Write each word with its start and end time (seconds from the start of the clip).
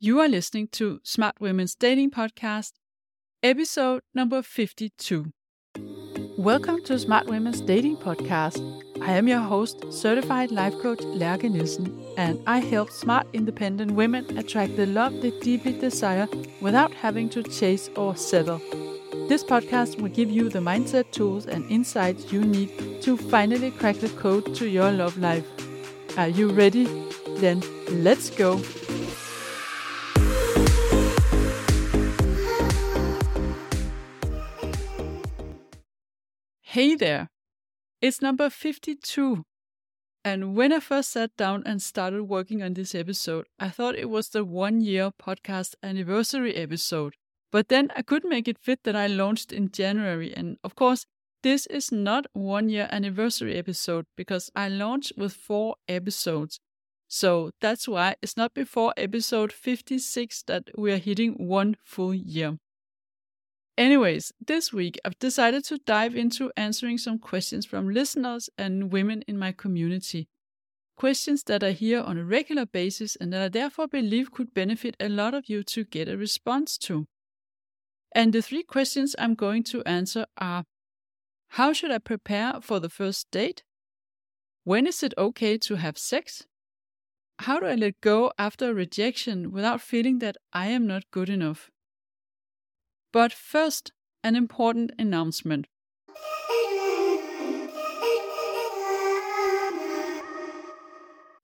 You 0.00 0.20
are 0.20 0.28
listening 0.28 0.68
to 0.74 1.00
Smart 1.02 1.40
Women's 1.40 1.74
Dating 1.74 2.12
Podcast, 2.12 2.74
episode 3.42 4.02
number 4.14 4.42
52. 4.42 5.32
Welcome 6.36 6.84
to 6.84 7.00
Smart 7.00 7.26
Women's 7.26 7.60
Dating 7.60 7.96
Podcast. 7.96 8.60
I 9.02 9.14
am 9.14 9.26
your 9.26 9.40
host, 9.40 9.92
certified 9.92 10.52
life 10.52 10.78
coach 10.80 11.00
Lærke 11.00 11.50
Nielsen, 11.50 12.00
and 12.16 12.38
I 12.46 12.58
help 12.58 12.92
smart, 12.92 13.26
independent 13.32 13.90
women 13.90 14.38
attract 14.38 14.76
the 14.76 14.86
love 14.86 15.20
they 15.20 15.32
deeply 15.40 15.72
desire 15.72 16.28
without 16.60 16.94
having 16.94 17.28
to 17.30 17.42
chase 17.42 17.90
or 17.96 18.14
settle. 18.14 18.60
This 19.28 19.42
podcast 19.42 20.00
will 20.00 20.10
give 20.10 20.30
you 20.30 20.48
the 20.48 20.60
mindset 20.60 21.10
tools 21.10 21.46
and 21.46 21.68
insights 21.68 22.32
you 22.32 22.44
need 22.44 23.02
to 23.02 23.16
finally 23.16 23.72
crack 23.72 23.96
the 23.96 24.10
code 24.10 24.54
to 24.54 24.68
your 24.68 24.92
love 24.92 25.18
life. 25.18 25.44
Are 26.16 26.28
you 26.28 26.50
ready? 26.50 26.84
Then 27.40 27.64
let's 27.90 28.30
go. 28.30 28.60
Hey 36.78 36.94
there! 36.94 37.26
It's 38.00 38.22
number 38.22 38.48
52. 38.48 39.42
And 40.24 40.54
when 40.54 40.72
I 40.72 40.78
first 40.78 41.10
sat 41.10 41.36
down 41.36 41.64
and 41.66 41.82
started 41.82 42.22
working 42.22 42.62
on 42.62 42.74
this 42.74 42.94
episode, 42.94 43.46
I 43.58 43.68
thought 43.68 43.96
it 43.96 44.08
was 44.08 44.28
the 44.28 44.44
one 44.44 44.80
year 44.80 45.10
podcast 45.10 45.74
anniversary 45.82 46.54
episode. 46.54 47.14
But 47.50 47.66
then 47.66 47.90
I 47.96 48.02
couldn't 48.02 48.30
make 48.30 48.46
it 48.46 48.60
fit 48.60 48.84
that 48.84 48.94
I 48.94 49.08
launched 49.08 49.52
in 49.52 49.72
January. 49.72 50.32
And 50.32 50.58
of 50.62 50.76
course, 50.76 51.04
this 51.42 51.66
is 51.66 51.90
not 51.90 52.26
one 52.32 52.68
year 52.68 52.88
anniversary 52.92 53.56
episode 53.56 54.04
because 54.16 54.48
I 54.54 54.68
launched 54.68 55.14
with 55.16 55.32
four 55.32 55.74
episodes. 55.88 56.60
So 57.08 57.50
that's 57.60 57.88
why 57.88 58.14
it's 58.22 58.36
not 58.36 58.54
before 58.54 58.94
episode 58.96 59.52
56 59.52 60.44
that 60.44 60.68
we 60.78 60.92
are 60.92 60.98
hitting 60.98 61.44
one 61.44 61.74
full 61.82 62.14
year. 62.14 62.58
Anyways, 63.78 64.32
this 64.44 64.72
week 64.72 64.98
I've 65.04 65.20
decided 65.20 65.62
to 65.66 65.78
dive 65.78 66.16
into 66.16 66.50
answering 66.56 66.98
some 66.98 67.20
questions 67.20 67.64
from 67.64 67.88
listeners 67.88 68.50
and 68.58 68.90
women 68.90 69.22
in 69.28 69.38
my 69.38 69.52
community. 69.52 70.26
Questions 70.96 71.44
that 71.44 71.62
I 71.62 71.70
hear 71.70 72.00
on 72.00 72.18
a 72.18 72.24
regular 72.24 72.66
basis 72.66 73.14
and 73.14 73.32
that 73.32 73.40
I 73.40 73.48
therefore 73.48 73.86
believe 73.86 74.32
could 74.32 74.52
benefit 74.52 74.96
a 74.98 75.08
lot 75.08 75.32
of 75.32 75.48
you 75.48 75.62
to 75.62 75.84
get 75.84 76.08
a 76.08 76.16
response 76.16 76.76
to. 76.78 77.06
And 78.10 78.32
the 78.32 78.42
three 78.42 78.64
questions 78.64 79.14
I'm 79.16 79.36
going 79.36 79.62
to 79.70 79.84
answer 79.84 80.26
are 80.38 80.64
How 81.50 81.72
should 81.72 81.92
I 81.92 81.98
prepare 81.98 82.54
for 82.60 82.80
the 82.80 82.90
first 82.90 83.30
date? 83.30 83.62
When 84.64 84.88
is 84.88 85.04
it 85.04 85.14
okay 85.16 85.56
to 85.56 85.76
have 85.76 85.96
sex? 85.96 86.48
How 87.38 87.60
do 87.60 87.66
I 87.66 87.76
let 87.76 88.00
go 88.00 88.32
after 88.40 88.70
a 88.70 88.74
rejection 88.74 89.52
without 89.52 89.80
feeling 89.80 90.18
that 90.18 90.36
I 90.52 90.66
am 90.66 90.84
not 90.88 91.08
good 91.12 91.28
enough? 91.28 91.70
But 93.12 93.32
first, 93.32 93.92
an 94.22 94.36
important 94.36 94.90
announcement. 94.98 95.66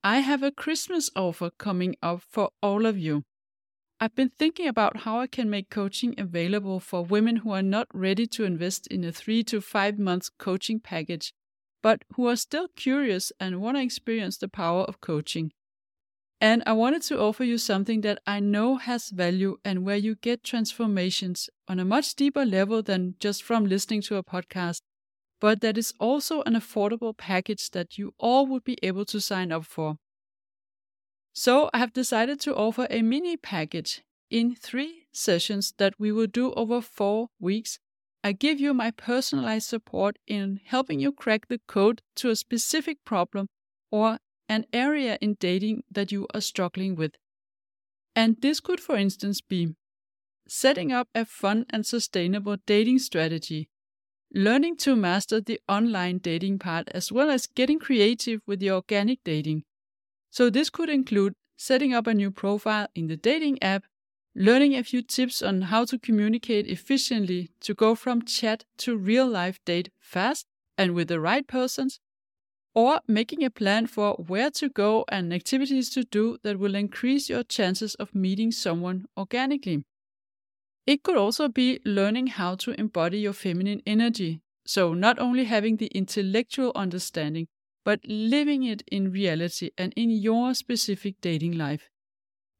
I 0.06 0.18
have 0.18 0.42
a 0.42 0.50
Christmas 0.50 1.08
offer 1.16 1.50
coming 1.50 1.96
up 2.02 2.20
for 2.28 2.50
all 2.62 2.84
of 2.84 2.98
you. 2.98 3.22
I've 3.98 4.14
been 4.14 4.28
thinking 4.28 4.68
about 4.68 4.98
how 4.98 5.20
I 5.20 5.26
can 5.26 5.48
make 5.48 5.70
coaching 5.70 6.14
available 6.18 6.78
for 6.80 7.02
women 7.02 7.36
who 7.36 7.52
are 7.52 7.62
not 7.62 7.86
ready 7.94 8.26
to 8.26 8.44
invest 8.44 8.86
in 8.88 9.02
a 9.02 9.12
three 9.12 9.42
to 9.44 9.62
five 9.62 9.98
month 9.98 10.28
coaching 10.38 10.80
package, 10.80 11.32
but 11.82 12.02
who 12.14 12.28
are 12.28 12.36
still 12.36 12.68
curious 12.76 13.32
and 13.40 13.62
want 13.62 13.78
to 13.78 13.82
experience 13.82 14.36
the 14.36 14.48
power 14.48 14.82
of 14.82 15.00
coaching. 15.00 15.52
And 16.40 16.62
I 16.66 16.72
wanted 16.72 17.02
to 17.02 17.18
offer 17.18 17.44
you 17.44 17.58
something 17.58 18.02
that 18.02 18.20
I 18.26 18.40
know 18.40 18.76
has 18.76 19.08
value 19.10 19.56
and 19.64 19.84
where 19.84 19.96
you 19.96 20.16
get 20.16 20.44
transformations 20.44 21.48
on 21.68 21.78
a 21.78 21.84
much 21.84 22.14
deeper 22.14 22.44
level 22.44 22.82
than 22.82 23.14
just 23.18 23.42
from 23.42 23.64
listening 23.64 24.02
to 24.02 24.16
a 24.16 24.22
podcast, 24.22 24.80
but 25.40 25.60
that 25.62 25.78
is 25.78 25.94
also 25.98 26.42
an 26.42 26.54
affordable 26.54 27.16
package 27.16 27.70
that 27.70 27.96
you 27.96 28.14
all 28.18 28.46
would 28.46 28.64
be 28.64 28.78
able 28.82 29.04
to 29.06 29.20
sign 29.20 29.52
up 29.52 29.64
for. 29.64 29.96
So 31.32 31.70
I 31.72 31.78
have 31.78 31.92
decided 31.92 32.40
to 32.40 32.54
offer 32.54 32.86
a 32.90 33.02
mini 33.02 33.36
package 33.36 34.02
in 34.30 34.54
three 34.54 35.06
sessions 35.12 35.74
that 35.78 35.94
we 35.98 36.12
will 36.12 36.26
do 36.26 36.52
over 36.54 36.80
four 36.80 37.28
weeks. 37.40 37.78
I 38.22 38.32
give 38.32 38.60
you 38.60 38.72
my 38.72 38.90
personalized 38.90 39.68
support 39.68 40.18
in 40.26 40.60
helping 40.64 41.00
you 41.00 41.12
crack 41.12 41.48
the 41.48 41.60
code 41.66 42.02
to 42.16 42.30
a 42.30 42.36
specific 42.36 43.04
problem 43.04 43.48
or 43.90 44.18
an 44.48 44.66
area 44.72 45.18
in 45.20 45.34
dating 45.40 45.84
that 45.90 46.12
you 46.12 46.26
are 46.34 46.40
struggling 46.40 46.94
with. 46.96 47.14
And 48.16 48.36
this 48.40 48.60
could, 48.60 48.80
for 48.80 48.96
instance, 48.96 49.40
be 49.40 49.74
setting 50.46 50.92
up 50.92 51.08
a 51.14 51.24
fun 51.24 51.66
and 51.70 51.86
sustainable 51.86 52.56
dating 52.66 52.98
strategy, 52.98 53.68
learning 54.32 54.76
to 54.76 54.94
master 54.96 55.40
the 55.40 55.60
online 55.68 56.18
dating 56.18 56.58
part, 56.58 56.88
as 56.90 57.10
well 57.10 57.30
as 57.30 57.46
getting 57.46 57.78
creative 57.78 58.40
with 58.46 58.60
the 58.60 58.70
organic 58.70 59.22
dating. 59.24 59.64
So, 60.30 60.50
this 60.50 60.70
could 60.70 60.88
include 60.88 61.34
setting 61.56 61.94
up 61.94 62.06
a 62.06 62.14
new 62.14 62.30
profile 62.30 62.88
in 62.94 63.06
the 63.06 63.16
dating 63.16 63.62
app, 63.62 63.84
learning 64.34 64.74
a 64.74 64.84
few 64.84 65.02
tips 65.02 65.42
on 65.42 65.62
how 65.62 65.84
to 65.84 65.98
communicate 65.98 66.66
efficiently 66.66 67.50
to 67.60 67.74
go 67.74 67.94
from 67.94 68.22
chat 68.22 68.64
to 68.78 68.96
real 68.96 69.26
life 69.26 69.60
date 69.64 69.90
fast 70.00 70.46
and 70.76 70.94
with 70.94 71.08
the 71.08 71.20
right 71.20 71.46
persons, 71.46 72.00
or 72.74 73.00
making 73.06 73.44
a 73.44 73.50
plan 73.50 73.86
for 73.86 74.14
where 74.14 74.50
to 74.50 74.68
go 74.68 75.04
and 75.08 75.32
activities 75.32 75.90
to 75.90 76.04
do 76.04 76.38
that 76.42 76.58
will 76.58 76.74
increase 76.74 77.28
your 77.28 77.44
chances 77.44 77.94
of 77.96 78.14
meeting 78.14 78.50
someone 78.50 79.06
organically. 79.16 79.84
It 80.86 81.02
could 81.02 81.16
also 81.16 81.48
be 81.48 81.80
learning 81.84 82.28
how 82.28 82.56
to 82.56 82.78
embody 82.78 83.20
your 83.20 83.32
feminine 83.32 83.82
energy, 83.86 84.40
so 84.66 84.92
not 84.92 85.18
only 85.18 85.44
having 85.44 85.76
the 85.76 85.86
intellectual 85.86 86.72
understanding, 86.74 87.48
but 87.84 88.00
living 88.04 88.64
it 88.64 88.82
in 88.90 89.10
reality 89.12 89.70
and 89.78 89.92
in 89.96 90.10
your 90.10 90.54
specific 90.54 91.16
dating 91.20 91.52
life. 91.52 91.90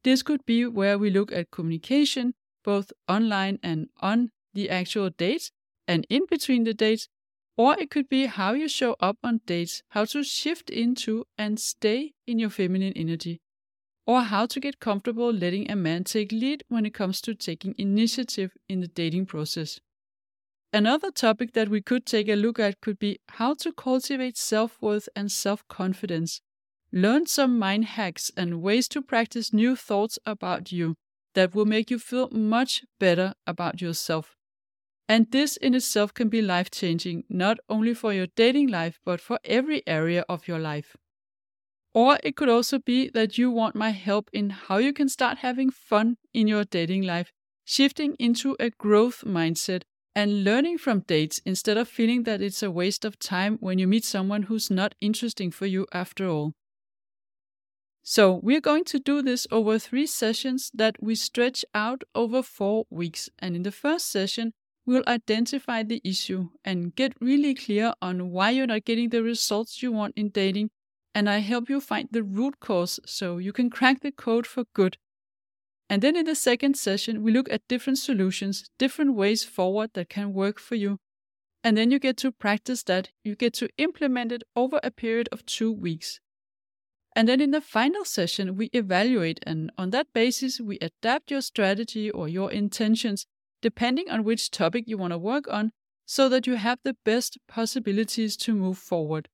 This 0.03 0.23
could 0.23 0.45
be 0.45 0.65
where 0.65 0.97
we 0.97 1.09
look 1.09 1.31
at 1.31 1.51
communication, 1.51 2.35
both 2.63 2.93
online 3.07 3.59
and 3.63 3.89
on 3.99 4.31
the 4.53 4.69
actual 4.69 5.09
date, 5.09 5.51
and 5.87 6.05
in 6.09 6.25
between 6.29 6.63
the 6.63 6.73
dates, 6.73 7.09
or 7.57 7.77
it 7.79 7.89
could 7.89 8.09
be 8.09 8.25
how 8.25 8.53
you 8.53 8.67
show 8.67 8.95
up 8.99 9.17
on 9.23 9.41
dates, 9.45 9.81
how 9.89 10.05
to 10.05 10.23
shift 10.23 10.69
into 10.69 11.25
and 11.37 11.59
stay 11.59 12.13
in 12.27 12.39
your 12.39 12.49
feminine 12.49 12.93
energy, 12.95 13.39
or 14.05 14.21
how 14.23 14.45
to 14.45 14.59
get 14.59 14.79
comfortable 14.79 15.31
letting 15.31 15.69
a 15.71 15.75
man 15.75 16.03
take 16.03 16.31
lead 16.31 16.63
when 16.67 16.85
it 16.85 16.93
comes 16.93 17.21
to 17.21 17.33
taking 17.33 17.73
initiative 17.77 18.51
in 18.67 18.81
the 18.81 18.87
dating 18.87 19.25
process. 19.25 19.79
Another 20.73 21.09
topic 21.09 21.53
that 21.53 21.69
we 21.69 21.81
could 21.81 22.05
take 22.05 22.27
a 22.27 22.35
look 22.35 22.59
at 22.59 22.81
could 22.81 22.99
be 22.99 23.19
how 23.29 23.53
to 23.55 23.71
cultivate 23.71 24.37
self 24.37 24.77
worth 24.81 25.07
and 25.15 25.31
self 25.31 25.65
confidence. 25.69 26.41
Learn 26.91 27.25
some 27.25 27.57
mind 27.57 27.85
hacks 27.85 28.31
and 28.35 28.61
ways 28.61 28.87
to 28.89 29.01
practice 29.01 29.53
new 29.53 29.75
thoughts 29.75 30.19
about 30.25 30.71
you 30.71 30.95
that 31.33 31.55
will 31.55 31.65
make 31.65 31.89
you 31.89 31.99
feel 31.99 32.29
much 32.29 32.83
better 32.99 33.33
about 33.47 33.81
yourself. 33.81 34.35
And 35.07 35.29
this 35.31 35.55
in 35.57 35.75
itself 35.75 36.13
can 36.13 36.29
be 36.29 36.41
life 36.41 36.71
changing, 36.71 37.25
not 37.29 37.59
only 37.69 37.93
for 37.93 38.11
your 38.13 38.27
dating 38.35 38.69
life, 38.69 38.99
but 39.05 39.21
for 39.21 39.39
every 39.45 39.83
area 39.87 40.25
of 40.27 40.47
your 40.47 40.59
life. 40.59 40.95
Or 41.93 42.17
it 42.23 42.35
could 42.35 42.49
also 42.49 42.79
be 42.79 43.09
that 43.09 43.37
you 43.37 43.51
want 43.51 43.75
my 43.75 43.91
help 43.91 44.29
in 44.33 44.49
how 44.49 44.77
you 44.77 44.91
can 44.91 45.07
start 45.07 45.37
having 45.37 45.69
fun 45.69 46.17
in 46.33 46.47
your 46.47 46.65
dating 46.65 47.03
life, 47.03 47.31
shifting 47.63 48.15
into 48.19 48.55
a 48.59 48.71
growth 48.71 49.23
mindset 49.25 49.83
and 50.15 50.43
learning 50.43 50.77
from 50.77 51.01
dates 51.01 51.39
instead 51.45 51.77
of 51.77 51.87
feeling 51.87 52.23
that 52.23 52.41
it's 52.41 52.63
a 52.63 52.71
waste 52.71 53.05
of 53.05 53.19
time 53.19 53.57
when 53.59 53.77
you 53.77 53.87
meet 53.87 54.03
someone 54.03 54.43
who's 54.43 54.71
not 54.71 54.95
interesting 55.01 55.51
for 55.51 55.65
you 55.65 55.85
after 55.93 56.27
all. 56.27 56.53
So, 58.01 58.39
we're 58.43 58.61
going 58.61 58.83
to 58.85 58.99
do 58.99 59.21
this 59.21 59.47
over 59.51 59.79
three 59.79 60.05
sessions 60.05 60.69
that 60.73 61.01
we 61.01 61.15
stretch 61.15 61.65
out 61.73 62.03
over 62.13 62.43
four 62.43 62.85
weeks. 62.89 63.29
And 63.39 63.55
in 63.55 63.63
the 63.63 63.71
first 63.71 64.11
session, 64.11 64.53
we'll 64.85 65.03
identify 65.07 65.83
the 65.83 66.01
issue 66.03 66.49
and 66.63 66.95
get 66.95 67.13
really 67.19 67.55
clear 67.55 67.93
on 68.01 68.31
why 68.31 68.51
you're 68.51 68.67
not 68.67 68.85
getting 68.85 69.09
the 69.09 69.23
results 69.23 69.81
you 69.81 69.91
want 69.91 70.13
in 70.15 70.29
dating. 70.29 70.69
And 71.13 71.29
I 71.29 71.39
help 71.39 71.69
you 71.69 71.79
find 71.79 72.09
the 72.11 72.23
root 72.23 72.59
cause 72.59 72.99
so 73.05 73.37
you 73.37 73.53
can 73.53 73.69
crack 73.69 74.01
the 74.01 74.11
code 74.11 74.45
for 74.45 74.65
good. 74.73 74.97
And 75.89 76.01
then 76.01 76.15
in 76.15 76.25
the 76.25 76.35
second 76.35 76.77
session, 76.77 77.23
we 77.23 77.31
look 77.31 77.49
at 77.49 77.67
different 77.67 77.99
solutions, 77.99 78.69
different 78.77 79.15
ways 79.15 79.43
forward 79.43 79.91
that 79.93 80.09
can 80.09 80.33
work 80.33 80.59
for 80.59 80.75
you. 80.75 80.99
And 81.63 81.77
then 81.77 81.89
you 81.89 81.99
get 81.99 82.17
to 82.17 82.31
practice 82.31 82.83
that. 82.83 83.09
You 83.23 83.35
get 83.35 83.53
to 83.55 83.69
implement 83.77 84.31
it 84.31 84.43
over 84.55 84.79
a 84.83 84.91
period 84.91 85.29
of 85.31 85.45
two 85.45 85.71
weeks. 85.71 86.19
And 87.15 87.29
then 87.29 87.39
in 87.39 87.51
the 87.51 87.61
final 87.61 88.03
session, 88.03 88.57
we 88.57 88.69
evaluate, 88.73 89.39
and 89.47 89.71
on 89.77 89.91
that 89.91 90.07
basis, 90.13 90.59
we 90.59 90.77
adapt 90.81 91.31
your 91.31 91.41
strategy 91.41 92.11
or 92.11 92.27
your 92.27 92.51
intentions 92.51 93.25
depending 93.65 94.11
on 94.11 94.23
which 94.23 94.51
topic 94.51 94.83
you 94.85 94.95
want 94.95 95.11
to 95.11 95.17
work 95.17 95.47
on, 95.49 95.71
so 96.05 96.29
that 96.29 96.45
you 96.45 96.53
have 96.53 96.77
the 96.83 96.95
best 97.03 97.39
possibilities 97.47 98.37
to 98.37 98.53
move 98.53 98.77
forward. 98.77 99.27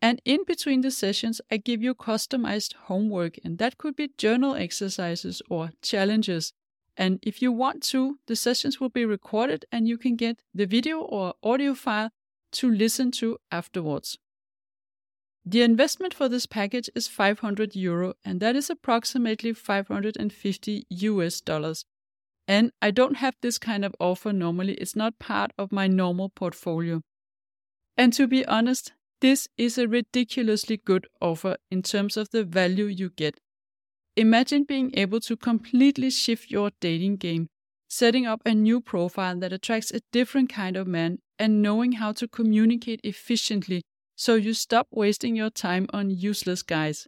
And 0.00 0.22
in 0.24 0.40
between 0.46 0.80
the 0.80 0.90
sessions, 0.90 1.38
I 1.50 1.58
give 1.58 1.82
you 1.82 1.94
customized 1.94 2.72
homework, 2.88 3.34
and 3.44 3.58
that 3.58 3.76
could 3.76 3.94
be 3.94 4.08
journal 4.16 4.54
exercises 4.54 5.42
or 5.50 5.68
challenges. 5.82 6.54
And 6.96 7.18
if 7.20 7.42
you 7.42 7.52
want 7.52 7.82
to, 7.92 8.18
the 8.26 8.36
sessions 8.36 8.80
will 8.80 8.88
be 8.88 9.04
recorded 9.04 9.66
and 9.70 9.86
you 9.86 9.98
can 9.98 10.16
get 10.16 10.40
the 10.54 10.64
video 10.64 11.00
or 11.00 11.34
audio 11.42 11.74
file 11.74 12.08
to 12.52 12.70
listen 12.70 13.10
to 13.20 13.36
afterwards. 13.52 14.16
The 15.44 15.60
investment 15.60 16.14
for 16.14 16.26
this 16.26 16.46
package 16.46 16.88
is 16.94 17.06
500 17.06 17.76
euro, 17.76 18.14
and 18.24 18.40
that 18.40 18.56
is 18.56 18.70
approximately 18.70 19.52
550 19.52 20.86
US 20.88 21.42
dollars. 21.42 21.84
And 22.50 22.72
I 22.82 22.90
don't 22.90 23.18
have 23.18 23.36
this 23.42 23.58
kind 23.58 23.84
of 23.84 23.94
offer 24.00 24.32
normally, 24.32 24.74
it's 24.74 24.96
not 24.96 25.20
part 25.20 25.52
of 25.56 25.70
my 25.70 25.86
normal 25.86 26.30
portfolio. 26.30 27.00
And 27.96 28.12
to 28.14 28.26
be 28.26 28.44
honest, 28.44 28.92
this 29.20 29.46
is 29.56 29.78
a 29.78 29.86
ridiculously 29.86 30.76
good 30.76 31.06
offer 31.20 31.58
in 31.70 31.82
terms 31.82 32.16
of 32.16 32.30
the 32.30 32.42
value 32.42 32.86
you 32.86 33.10
get. 33.10 33.38
Imagine 34.16 34.64
being 34.64 34.90
able 34.94 35.20
to 35.20 35.36
completely 35.36 36.10
shift 36.10 36.50
your 36.50 36.72
dating 36.80 37.18
game, 37.18 37.46
setting 37.88 38.26
up 38.26 38.42
a 38.44 38.52
new 38.52 38.80
profile 38.80 39.38
that 39.38 39.52
attracts 39.52 39.92
a 39.92 40.00
different 40.10 40.48
kind 40.48 40.76
of 40.76 40.88
man, 40.88 41.20
and 41.38 41.62
knowing 41.62 41.92
how 41.92 42.10
to 42.10 42.26
communicate 42.26 43.00
efficiently 43.04 43.82
so 44.16 44.34
you 44.34 44.54
stop 44.54 44.88
wasting 44.90 45.36
your 45.36 45.50
time 45.50 45.86
on 45.92 46.10
useless 46.10 46.64
guys. 46.64 47.06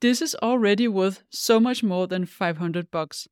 This 0.00 0.20
is 0.20 0.34
already 0.42 0.88
worth 0.88 1.22
so 1.30 1.60
much 1.60 1.84
more 1.84 2.08
than 2.08 2.26
500 2.26 2.90
bucks. 2.90 3.28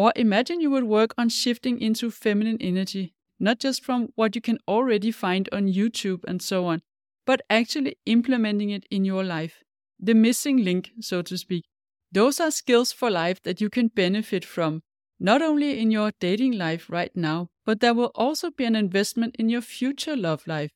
Or 0.00 0.14
imagine 0.16 0.62
you 0.62 0.70
would 0.70 0.84
work 0.84 1.12
on 1.18 1.28
shifting 1.28 1.78
into 1.78 2.10
feminine 2.10 2.56
energy, 2.58 3.12
not 3.38 3.58
just 3.58 3.84
from 3.84 4.08
what 4.14 4.34
you 4.34 4.40
can 4.40 4.56
already 4.66 5.10
find 5.10 5.46
on 5.52 5.68
YouTube 5.68 6.24
and 6.26 6.40
so 6.40 6.64
on, 6.64 6.80
but 7.26 7.42
actually 7.50 7.96
implementing 8.06 8.70
it 8.70 8.86
in 8.90 9.04
your 9.04 9.22
life. 9.22 9.62
The 9.98 10.14
missing 10.14 10.64
link, 10.64 10.92
so 11.00 11.20
to 11.20 11.36
speak. 11.36 11.66
Those 12.10 12.40
are 12.40 12.50
skills 12.50 12.92
for 12.92 13.10
life 13.10 13.42
that 13.42 13.60
you 13.60 13.68
can 13.68 13.88
benefit 13.88 14.42
from, 14.42 14.80
not 15.18 15.42
only 15.42 15.78
in 15.78 15.90
your 15.90 16.12
dating 16.18 16.52
life 16.52 16.88
right 16.88 17.14
now, 17.14 17.50
but 17.66 17.80
there 17.80 17.92
will 17.92 18.12
also 18.14 18.50
be 18.50 18.64
an 18.64 18.76
investment 18.76 19.36
in 19.38 19.50
your 19.50 19.60
future 19.60 20.16
love 20.16 20.46
life. 20.46 20.70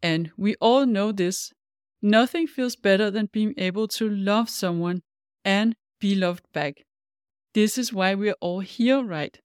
And 0.00 0.30
we 0.36 0.54
all 0.60 0.86
know 0.86 1.10
this. 1.10 1.52
Nothing 2.00 2.46
feels 2.46 2.76
better 2.76 3.10
than 3.10 3.30
being 3.32 3.54
able 3.58 3.88
to 3.98 4.08
love 4.08 4.48
someone 4.48 5.02
and 5.44 5.74
be 5.98 6.14
loved 6.14 6.44
back. 6.52 6.84
This 7.58 7.76
is 7.76 7.92
why 7.92 8.14
we're 8.14 8.36
all 8.40 8.60
here, 8.60 9.02
right? 9.02 9.36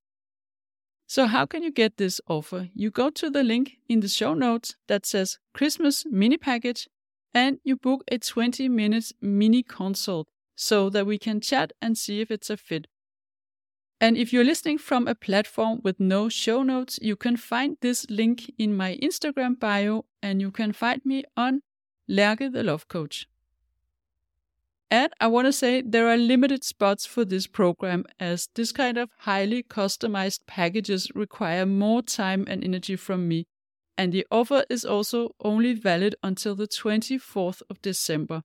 So, 1.07 1.25
how 1.25 1.47
can 1.47 1.63
you 1.63 1.71
get 1.71 1.97
this 1.97 2.21
offer? 2.27 2.69
You 2.75 2.91
go 2.91 3.09
to 3.09 3.27
the 3.31 3.41
link 3.41 3.79
in 3.89 4.01
the 4.01 4.07
show 4.07 4.35
notes 4.35 4.75
that 4.87 5.07
says 5.07 5.39
Christmas 5.51 6.05
mini 6.05 6.37
package 6.37 6.87
and 7.33 7.57
you 7.63 7.75
book 7.75 8.03
a 8.11 8.19
20 8.19 8.69
minutes 8.69 9.13
mini 9.19 9.63
consult 9.63 10.27
so 10.55 10.91
that 10.91 11.07
we 11.07 11.17
can 11.17 11.41
chat 11.41 11.73
and 11.81 11.97
see 11.97 12.21
if 12.21 12.29
it's 12.29 12.51
a 12.51 12.57
fit. 12.57 12.85
And 13.99 14.15
if 14.15 14.31
you're 14.31 14.43
listening 14.43 14.77
from 14.77 15.07
a 15.07 15.15
platform 15.15 15.79
with 15.83 15.99
no 15.99 16.29
show 16.29 16.61
notes, 16.61 16.99
you 17.01 17.15
can 17.15 17.35
find 17.35 17.77
this 17.81 18.07
link 18.11 18.53
in 18.59 18.77
my 18.77 18.95
Instagram 19.01 19.59
bio 19.59 20.05
and 20.21 20.39
you 20.39 20.51
can 20.51 20.71
find 20.71 21.01
me 21.03 21.23
on 21.35 21.63
Lærke 22.07 22.53
the 22.53 22.61
Love 22.61 22.87
Coach. 22.87 23.25
And 24.93 25.11
I 25.19 25.25
want 25.25 25.47
to 25.47 25.51
say 25.51 25.81
there 25.81 26.07
are 26.07 26.17
limited 26.17 26.63
spots 26.63 27.03
for 27.07 27.25
this 27.25 27.47
program 27.47 28.05
as 28.19 28.47
this 28.53 28.71
kind 28.71 28.99
of 28.99 29.09
highly 29.21 29.63
customized 29.63 30.45
packages 30.45 31.09
require 31.15 31.65
more 31.65 32.03
time 32.03 32.45
and 32.47 32.63
energy 32.63 32.95
from 32.95 33.27
me. 33.27 33.47
And 33.97 34.13
the 34.13 34.27
offer 34.29 34.65
is 34.69 34.85
also 34.85 35.31
only 35.43 35.73
valid 35.73 36.15
until 36.21 36.53
the 36.53 36.67
24th 36.67 37.63
of 37.71 37.81
December. 37.81 38.43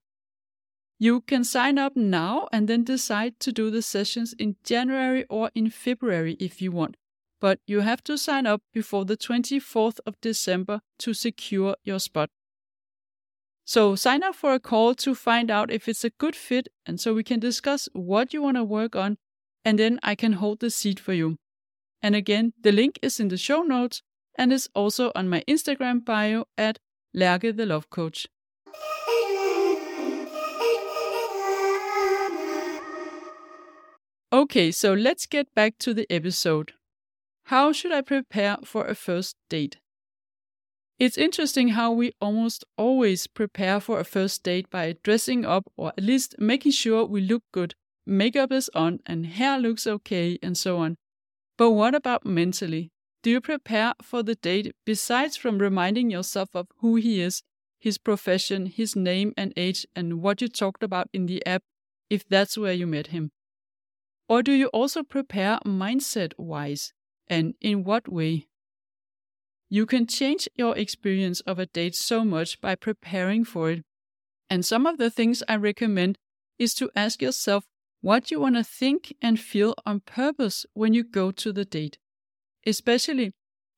You 0.98 1.20
can 1.20 1.44
sign 1.44 1.76
up 1.76 1.94
now 1.94 2.48
and 2.50 2.66
then 2.66 2.82
decide 2.82 3.38
to 3.40 3.52
do 3.52 3.70
the 3.70 3.82
sessions 3.82 4.32
in 4.32 4.56
January 4.64 5.26
or 5.28 5.50
in 5.54 5.68
February 5.68 6.38
if 6.40 6.62
you 6.62 6.72
want. 6.72 6.96
But 7.42 7.60
you 7.66 7.80
have 7.80 8.02
to 8.04 8.16
sign 8.16 8.46
up 8.46 8.62
before 8.72 9.04
the 9.04 9.18
24th 9.18 10.00
of 10.06 10.18
December 10.22 10.80
to 11.00 11.12
secure 11.12 11.76
your 11.84 11.98
spot. 11.98 12.30
So 13.68 13.96
sign 13.96 14.22
up 14.22 14.34
for 14.34 14.54
a 14.54 14.60
call 14.60 14.94
to 14.94 15.14
find 15.14 15.50
out 15.50 15.70
if 15.70 15.90
it's 15.90 16.02
a 16.02 16.08
good 16.08 16.34
fit 16.34 16.68
and 16.86 16.98
so 16.98 17.12
we 17.12 17.22
can 17.22 17.38
discuss 17.38 17.86
what 17.92 18.32
you 18.32 18.40
want 18.40 18.56
to 18.56 18.64
work 18.64 18.96
on 18.96 19.18
and 19.62 19.78
then 19.78 20.00
I 20.02 20.14
can 20.14 20.32
hold 20.32 20.60
the 20.60 20.70
seat 20.70 20.98
for 20.98 21.12
you. 21.12 21.36
And 22.00 22.16
again, 22.16 22.54
the 22.58 22.72
link 22.72 22.98
is 23.02 23.20
in 23.20 23.28
the 23.28 23.36
show 23.36 23.60
notes 23.60 24.00
and 24.38 24.54
is 24.54 24.70
also 24.74 25.12
on 25.14 25.28
my 25.28 25.44
Instagram 25.46 26.02
bio 26.02 26.46
at 26.56 26.78
Lærke 27.14 27.54
the 27.54 27.66
Love 27.66 27.90
Coach. 27.90 28.26
Okay, 34.32 34.70
so 34.70 34.94
let's 34.94 35.26
get 35.26 35.54
back 35.54 35.76
to 35.80 35.92
the 35.92 36.10
episode. 36.10 36.72
How 37.44 37.72
should 37.72 37.92
I 37.92 38.00
prepare 38.00 38.56
for 38.64 38.86
a 38.86 38.94
first 38.94 39.36
date? 39.50 39.76
It's 40.98 41.16
interesting 41.16 41.68
how 41.68 41.92
we 41.92 42.12
almost 42.20 42.64
always 42.76 43.28
prepare 43.28 43.78
for 43.78 44.00
a 44.00 44.04
first 44.04 44.42
date 44.42 44.68
by 44.68 44.96
dressing 45.04 45.44
up 45.44 45.70
or 45.76 45.92
at 45.96 46.02
least 46.02 46.34
making 46.40 46.72
sure 46.72 47.04
we 47.04 47.20
look 47.20 47.44
good, 47.52 47.76
makeup 48.04 48.50
is 48.50 48.68
on, 48.74 48.98
and 49.06 49.26
hair 49.26 49.60
looks 49.60 49.86
okay, 49.86 50.40
and 50.42 50.58
so 50.58 50.78
on. 50.78 50.96
But 51.56 51.70
what 51.70 51.94
about 51.94 52.26
mentally? 52.26 52.90
Do 53.22 53.30
you 53.30 53.40
prepare 53.40 53.94
for 54.02 54.24
the 54.24 54.34
date 54.34 54.74
besides 54.84 55.36
from 55.36 55.58
reminding 55.58 56.10
yourself 56.10 56.56
of 56.56 56.66
who 56.78 56.96
he 56.96 57.20
is, 57.20 57.42
his 57.78 57.96
profession, 57.96 58.66
his 58.66 58.96
name 58.96 59.34
and 59.36 59.52
age, 59.56 59.86
and 59.94 60.20
what 60.20 60.40
you 60.40 60.48
talked 60.48 60.82
about 60.82 61.08
in 61.12 61.26
the 61.26 61.46
app, 61.46 61.62
if 62.10 62.28
that's 62.28 62.58
where 62.58 62.72
you 62.72 62.88
met 62.88 63.08
him? 63.08 63.30
Or 64.28 64.42
do 64.42 64.50
you 64.50 64.66
also 64.68 65.04
prepare 65.04 65.60
mindset 65.64 66.32
wise? 66.36 66.92
And 67.28 67.54
in 67.60 67.84
what 67.84 68.08
way? 68.08 68.48
You 69.70 69.84
can 69.84 70.06
change 70.06 70.48
your 70.54 70.76
experience 70.76 71.40
of 71.40 71.58
a 71.58 71.66
date 71.66 71.94
so 71.94 72.24
much 72.24 72.60
by 72.60 72.74
preparing 72.74 73.44
for 73.44 73.70
it. 73.70 73.84
And 74.48 74.64
some 74.64 74.86
of 74.86 74.96
the 74.96 75.10
things 75.10 75.42
I 75.46 75.56
recommend 75.56 76.16
is 76.58 76.72
to 76.74 76.90
ask 76.96 77.20
yourself 77.20 77.64
what 78.00 78.30
you 78.30 78.40
want 78.40 78.56
to 78.56 78.64
think 78.64 79.14
and 79.20 79.38
feel 79.38 79.74
on 79.84 80.00
purpose 80.00 80.64
when 80.72 80.94
you 80.94 81.04
go 81.04 81.30
to 81.32 81.52
the 81.52 81.66
date. 81.66 81.98
Especially, 82.66 83.32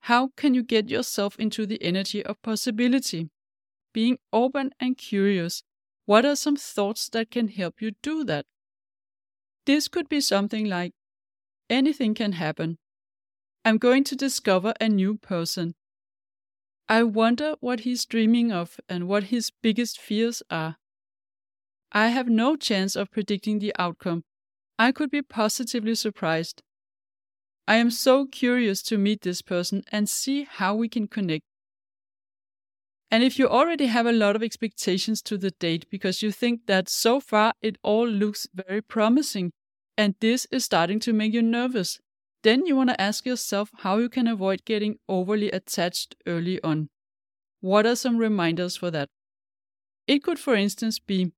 how 0.05 0.31
can 0.37 0.55
you 0.55 0.63
get 0.63 0.89
yourself 0.89 1.37
into 1.39 1.67
the 1.67 1.83
energy 1.83 2.25
of 2.25 2.41
possibility? 2.43 3.29
Being 3.93 4.19
open 4.33 4.71
and 4.79 4.97
curious, 4.97 5.65
what 6.07 6.25
are 6.25 6.37
some 6.37 6.57
thoughts 6.57 7.09
that 7.09 7.31
can 7.31 7.49
help 7.49 7.83
you 7.83 7.93
do 8.03 8.25
that? 8.25 8.47
This 9.67 9.89
could 9.89 10.09
be 10.09 10.21
something 10.21 10.67
like 10.67 10.93
anything 11.69 12.15
can 12.15 12.32
happen. 12.32 12.79
I'm 13.65 13.79
going 13.79 14.05
to 14.05 14.17
discover 14.17 14.73
a 14.81 14.89
new 14.89 15.17
person. 15.17 15.75
I 16.91 17.05
wonder 17.05 17.55
what 17.61 17.81
he's 17.81 18.05
dreaming 18.05 18.51
of 18.51 18.81
and 18.89 19.06
what 19.06 19.31
his 19.31 19.53
biggest 19.63 20.01
fears 20.01 20.43
are. 20.51 20.77
I 21.93 22.09
have 22.09 22.29
no 22.29 22.56
chance 22.56 22.97
of 22.97 23.13
predicting 23.13 23.61
the 23.61 23.73
outcome. 23.79 24.25
I 24.77 24.91
could 24.91 25.09
be 25.09 25.23
positively 25.23 25.94
surprised. 25.94 26.65
I 27.69 27.77
am 27.77 27.93
so 27.93 28.27
curious 28.27 28.82
to 28.82 28.99
meet 28.99 29.20
this 29.20 29.41
person 29.41 29.85
and 29.93 30.09
see 30.09 30.43
how 30.43 30.75
we 30.75 30.89
can 30.89 31.06
connect. 31.06 31.44
And 33.09 33.23
if 33.23 33.39
you 33.39 33.49
already 33.49 33.87
have 33.87 34.06
a 34.06 34.13
lot 34.13 34.35
of 34.35 34.43
expectations 34.43 35.23
to 35.23 35.39
the 35.39 35.53
date 35.53 35.89
because 35.91 36.25
you 36.25 36.32
think 36.32 36.67
that 36.67 36.89
so 36.89 37.20
far 37.20 37.53
it 37.63 37.79
all 37.85 38.09
looks 38.09 38.49
very 38.53 38.82
promising 38.82 39.53
and 39.97 40.17
this 40.19 40.44
is 40.51 40.65
starting 40.65 40.99
to 41.01 41.13
make 41.13 41.35
you 41.35 41.43
nervous, 41.43 42.01
then 42.43 42.67
you 42.67 42.77
want 42.77 42.91
to 42.91 43.01
ask 43.01 43.27
yourself 43.27 43.70
how 43.79 43.99
you 43.99 44.09
can 44.09 44.27
avoid 44.27 44.65
getting 44.65 44.97
overly 45.09 45.51
attached 45.51 46.15
early 46.27 46.63
on. 46.63 46.89
What 47.61 47.87
are 47.87 47.97
some 47.97 48.19
reminders 48.19 48.77
for 48.77 48.91
that? 48.91 49.09
It 50.06 50.23
could, 50.23 50.39
for 50.39 50.55
instance, 50.55 50.99
be 50.99 51.32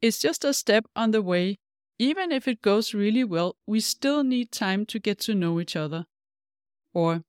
it's 0.00 0.18
just 0.18 0.44
a 0.44 0.54
step 0.54 0.86
on 0.96 1.10
the 1.10 1.22
way. 1.22 1.58
Even 1.98 2.32
if 2.32 2.48
it 2.48 2.62
goes 2.62 2.94
really 2.94 3.24
well, 3.24 3.56
we 3.66 3.80
still 3.80 4.24
need 4.24 4.50
time 4.50 4.86
to 4.86 4.98
get 4.98 5.18
to 5.20 5.34
know 5.34 5.60
each 5.60 5.76
other. 5.76 6.06
Or, 6.94 7.22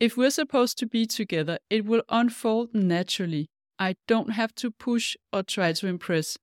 if 0.00 0.16
we're 0.16 0.30
supposed 0.30 0.78
to 0.78 0.86
be 0.86 1.06
together, 1.06 1.58
it 1.70 1.84
will 1.84 2.02
unfold 2.08 2.74
naturally. 2.74 3.48
I 3.78 3.94
don't 4.08 4.30
have 4.30 4.54
to 4.56 4.72
push 4.72 5.16
or 5.32 5.44
try 5.44 5.72
to 5.74 5.86
impress. 5.86 6.36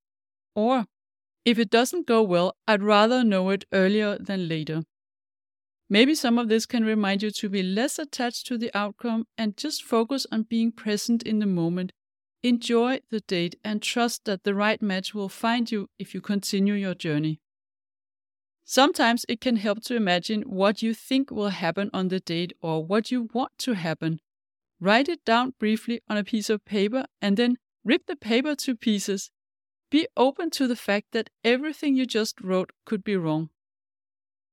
Or, 0.56 0.86
if 1.44 1.60
it 1.60 1.70
doesn't 1.70 2.08
go 2.08 2.24
well, 2.24 2.56
I'd 2.68 2.82
rather 2.82 3.24
know 3.24 3.50
it 3.50 3.66
earlier 3.74 4.18
than 4.18 4.48
later. 4.48 4.84
Maybe 5.90 6.16
some 6.16 6.38
of 6.38 6.50
this 6.50 6.66
can 6.66 6.84
remind 6.84 7.22
you 7.22 7.32
to 7.32 7.50
be 7.50 7.62
less 7.62 8.00
attached 8.00 8.48
to 8.48 8.58
the 8.58 8.76
outcome 8.76 9.28
and 9.38 9.56
just 9.56 9.84
focus 9.84 10.26
on 10.32 10.44
being 10.44 10.72
present 10.72 11.24
in 11.24 11.40
the 11.40 11.46
moment. 11.46 11.94
Enjoy 12.42 13.00
the 13.10 13.20
date 13.22 13.56
and 13.64 13.82
trust 13.82 14.26
that 14.26 14.44
the 14.44 14.56
right 14.56 14.82
match 14.82 15.14
will 15.14 15.30
find 15.30 15.72
you 15.72 15.90
if 16.00 16.14
you 16.14 16.22
continue 16.22 16.74
your 16.74 16.96
journey. 16.96 17.40
Sometimes 18.64 19.26
it 19.30 19.42
can 19.42 19.58
help 19.58 19.84
to 19.84 19.96
imagine 19.96 20.42
what 20.44 20.82
you 20.82 20.94
think 20.94 21.30
will 21.30 21.50
happen 21.50 21.90
on 21.94 22.08
the 22.08 22.20
date 22.20 22.54
or 22.62 22.84
what 22.84 23.12
you 23.12 23.30
want 23.34 23.52
to 23.60 23.74
happen. 23.74 24.20
Write 24.80 25.08
it 25.08 25.24
down 25.24 25.54
briefly 25.60 26.02
on 26.10 26.18
a 26.18 26.24
piece 26.24 26.50
of 26.50 26.66
paper 26.66 27.06
and 27.22 27.38
then 27.38 27.58
Rip 27.86 28.08
the 28.08 28.16
paper 28.16 28.56
to 28.56 28.76
pieces. 28.76 29.30
Be 29.92 30.08
open 30.18 30.50
to 30.52 30.68
the 30.68 30.76
fact 30.76 31.12
that 31.12 31.30
everything 31.44 31.96
you 31.96 32.08
just 32.08 32.42
wrote 32.42 32.72
could 32.84 33.04
be 33.04 33.16
wrong. 33.16 33.52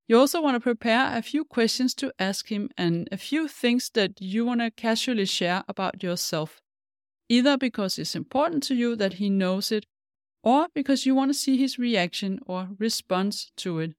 You 0.08 0.18
also 0.18 0.42
want 0.42 0.56
to 0.56 0.60
prepare 0.60 1.16
a 1.16 1.22
few 1.22 1.44
questions 1.44 1.94
to 1.94 2.12
ask 2.18 2.50
him 2.50 2.70
and 2.76 3.08
a 3.12 3.16
few 3.16 3.48
things 3.48 3.90
that 3.94 4.20
you 4.20 4.44
want 4.44 4.60
to 4.60 4.70
casually 4.70 5.26
share 5.26 5.62
about 5.68 6.02
yourself, 6.02 6.60
either 7.28 7.56
because 7.56 7.98
it's 7.98 8.16
important 8.16 8.62
to 8.64 8.74
you 8.74 8.96
that 8.96 9.14
he 9.14 9.30
knows 9.30 9.70
it 9.70 9.86
or 10.42 10.66
because 10.74 11.06
you 11.06 11.14
want 11.14 11.30
to 11.30 11.38
see 11.38 11.56
his 11.56 11.78
reaction 11.78 12.40
or 12.46 12.70
response 12.78 13.52
to 13.56 13.78
it. 13.78 13.94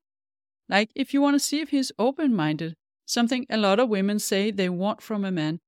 Like 0.68 0.92
if 0.96 1.14
you 1.14 1.22
want 1.22 1.36
to 1.36 1.40
see 1.40 1.62
if 1.62 1.70
he's 1.70 1.92
open 1.98 2.36
minded, 2.36 2.76
something 3.06 3.46
a 3.50 3.58
lot 3.58 3.80
of 3.80 3.90
women 3.90 4.20
say 4.20 4.52
they 4.52 4.70
want 4.70 5.02
from 5.02 5.24
a 5.24 5.32
man, 5.32 5.60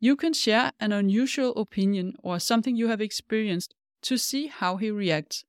you 0.00 0.16
can 0.16 0.32
share 0.32 0.72
an 0.78 0.92
unusual 0.92 1.52
opinion 1.56 2.14
or 2.22 2.38
something 2.38 2.76
you 2.76 2.88
have 2.88 3.00
experienced 3.00 3.74
to 4.02 4.16
see 4.16 4.46
how 4.46 4.76
he 4.76 4.90
reacts. 4.90 5.44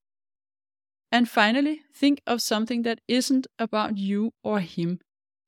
And 1.11 1.29
finally, 1.29 1.83
think 1.93 2.21
of 2.25 2.41
something 2.41 2.81
that 2.83 3.01
isn't 3.07 3.45
about 3.59 3.97
you 3.97 4.33
or 4.43 4.59
him, 4.59 5.01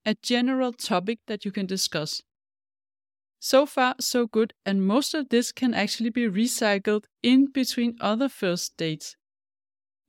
a 0.05 0.15
general 0.21 0.73
topic 0.73 1.19
that 1.27 1.45
you 1.45 1.51
can 1.51 1.65
discuss. 1.65 2.21
So 3.39 3.65
far, 3.65 3.95
so 3.99 4.27
good, 4.27 4.53
and 4.65 4.85
most 4.85 5.13
of 5.13 5.29
this 5.29 5.51
can 5.51 5.73
actually 5.73 6.11
be 6.11 6.27
recycled 6.29 7.05
in 7.23 7.47
between 7.47 7.97
other 7.99 8.29
first 8.29 8.77
dates. 8.77 9.15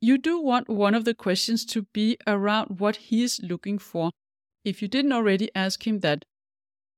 You 0.00 0.18
do 0.18 0.40
want 0.40 0.68
one 0.68 0.94
of 0.94 1.04
the 1.04 1.14
questions 1.14 1.64
to 1.66 1.82
be 1.94 2.18
around 2.26 2.80
what 2.80 2.96
he 2.96 3.22
is 3.22 3.40
looking 3.42 3.78
for, 3.78 4.12
if 4.64 4.82
you 4.82 4.88
didn't 4.88 5.12
already 5.12 5.50
ask 5.54 5.86
him 5.86 6.00
that. 6.00 6.24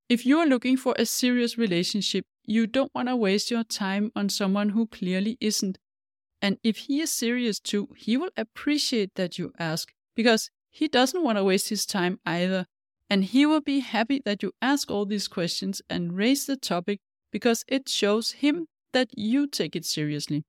If 0.08 0.26
you 0.26 0.38
are 0.40 0.46
looking 0.46 0.76
for 0.76 0.94
a 0.98 1.06
serious 1.06 1.58
relationship, 1.58 2.24
you 2.44 2.66
don't 2.66 2.94
want 2.94 3.08
to 3.08 3.16
waste 3.16 3.50
your 3.50 3.64
time 3.64 4.12
on 4.16 4.28
someone 4.30 4.70
who 4.70 4.86
clearly 4.86 5.38
isn't. 5.40 5.78
And 6.44 6.58
if 6.62 6.76
he 6.76 7.00
is 7.00 7.10
serious 7.10 7.58
too, 7.58 7.88
he 7.96 8.18
will 8.18 8.28
appreciate 8.36 9.14
that 9.14 9.38
you 9.38 9.54
ask 9.58 9.94
because 10.14 10.50
he 10.70 10.88
doesn't 10.88 11.24
want 11.24 11.38
to 11.38 11.44
waste 11.44 11.70
his 11.70 11.86
time 11.86 12.20
either. 12.26 12.66
And 13.08 13.24
he 13.24 13.46
will 13.46 13.62
be 13.62 13.80
happy 13.80 14.20
that 14.26 14.42
you 14.42 14.52
ask 14.60 14.90
all 14.90 15.06
these 15.06 15.26
questions 15.26 15.80
and 15.88 16.14
raise 16.14 16.44
the 16.44 16.58
topic 16.58 17.00
because 17.32 17.64
it 17.66 17.88
shows 17.88 18.32
him 18.32 18.66
that 18.92 19.08
you 19.16 19.46
take 19.46 19.74
it 19.74 19.86
seriously. 19.86 20.44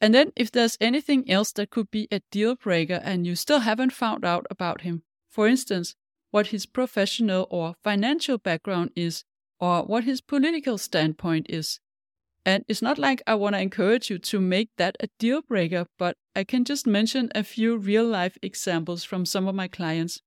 And 0.00 0.14
then, 0.14 0.30
if 0.36 0.52
there's 0.52 0.78
anything 0.80 1.28
else 1.28 1.50
that 1.54 1.70
could 1.70 1.90
be 1.90 2.06
a 2.12 2.22
deal 2.30 2.54
breaker 2.54 3.00
and 3.02 3.26
you 3.26 3.34
still 3.34 3.60
haven't 3.60 3.92
found 3.92 4.24
out 4.24 4.46
about 4.48 4.82
him, 4.82 5.02
for 5.28 5.48
instance, 5.48 5.96
what 6.30 6.48
his 6.48 6.66
professional 6.66 7.48
or 7.50 7.74
financial 7.82 8.38
background 8.38 8.92
is, 8.94 9.24
or 9.58 9.82
what 9.82 10.04
his 10.04 10.20
political 10.20 10.78
standpoint 10.78 11.46
is. 11.48 11.80
And 12.44 12.64
it's 12.68 12.80
not 12.82 12.98
like 12.98 13.22
I 13.26 13.34
want 13.34 13.54
to 13.54 13.60
encourage 13.60 14.08
you 14.08 14.18
to 14.18 14.40
make 14.40 14.70
that 14.78 14.96
a 15.00 15.08
deal 15.18 15.42
breaker, 15.42 15.86
but 15.98 16.16
I 16.34 16.44
can 16.44 16.64
just 16.64 16.86
mention 16.86 17.30
a 17.34 17.44
few 17.44 17.76
real 17.76 18.04
life 18.04 18.38
examples 18.42 19.04
from 19.04 19.26
some 19.26 19.46
of 19.46 19.54
my 19.54 19.68
clients. 19.68 20.20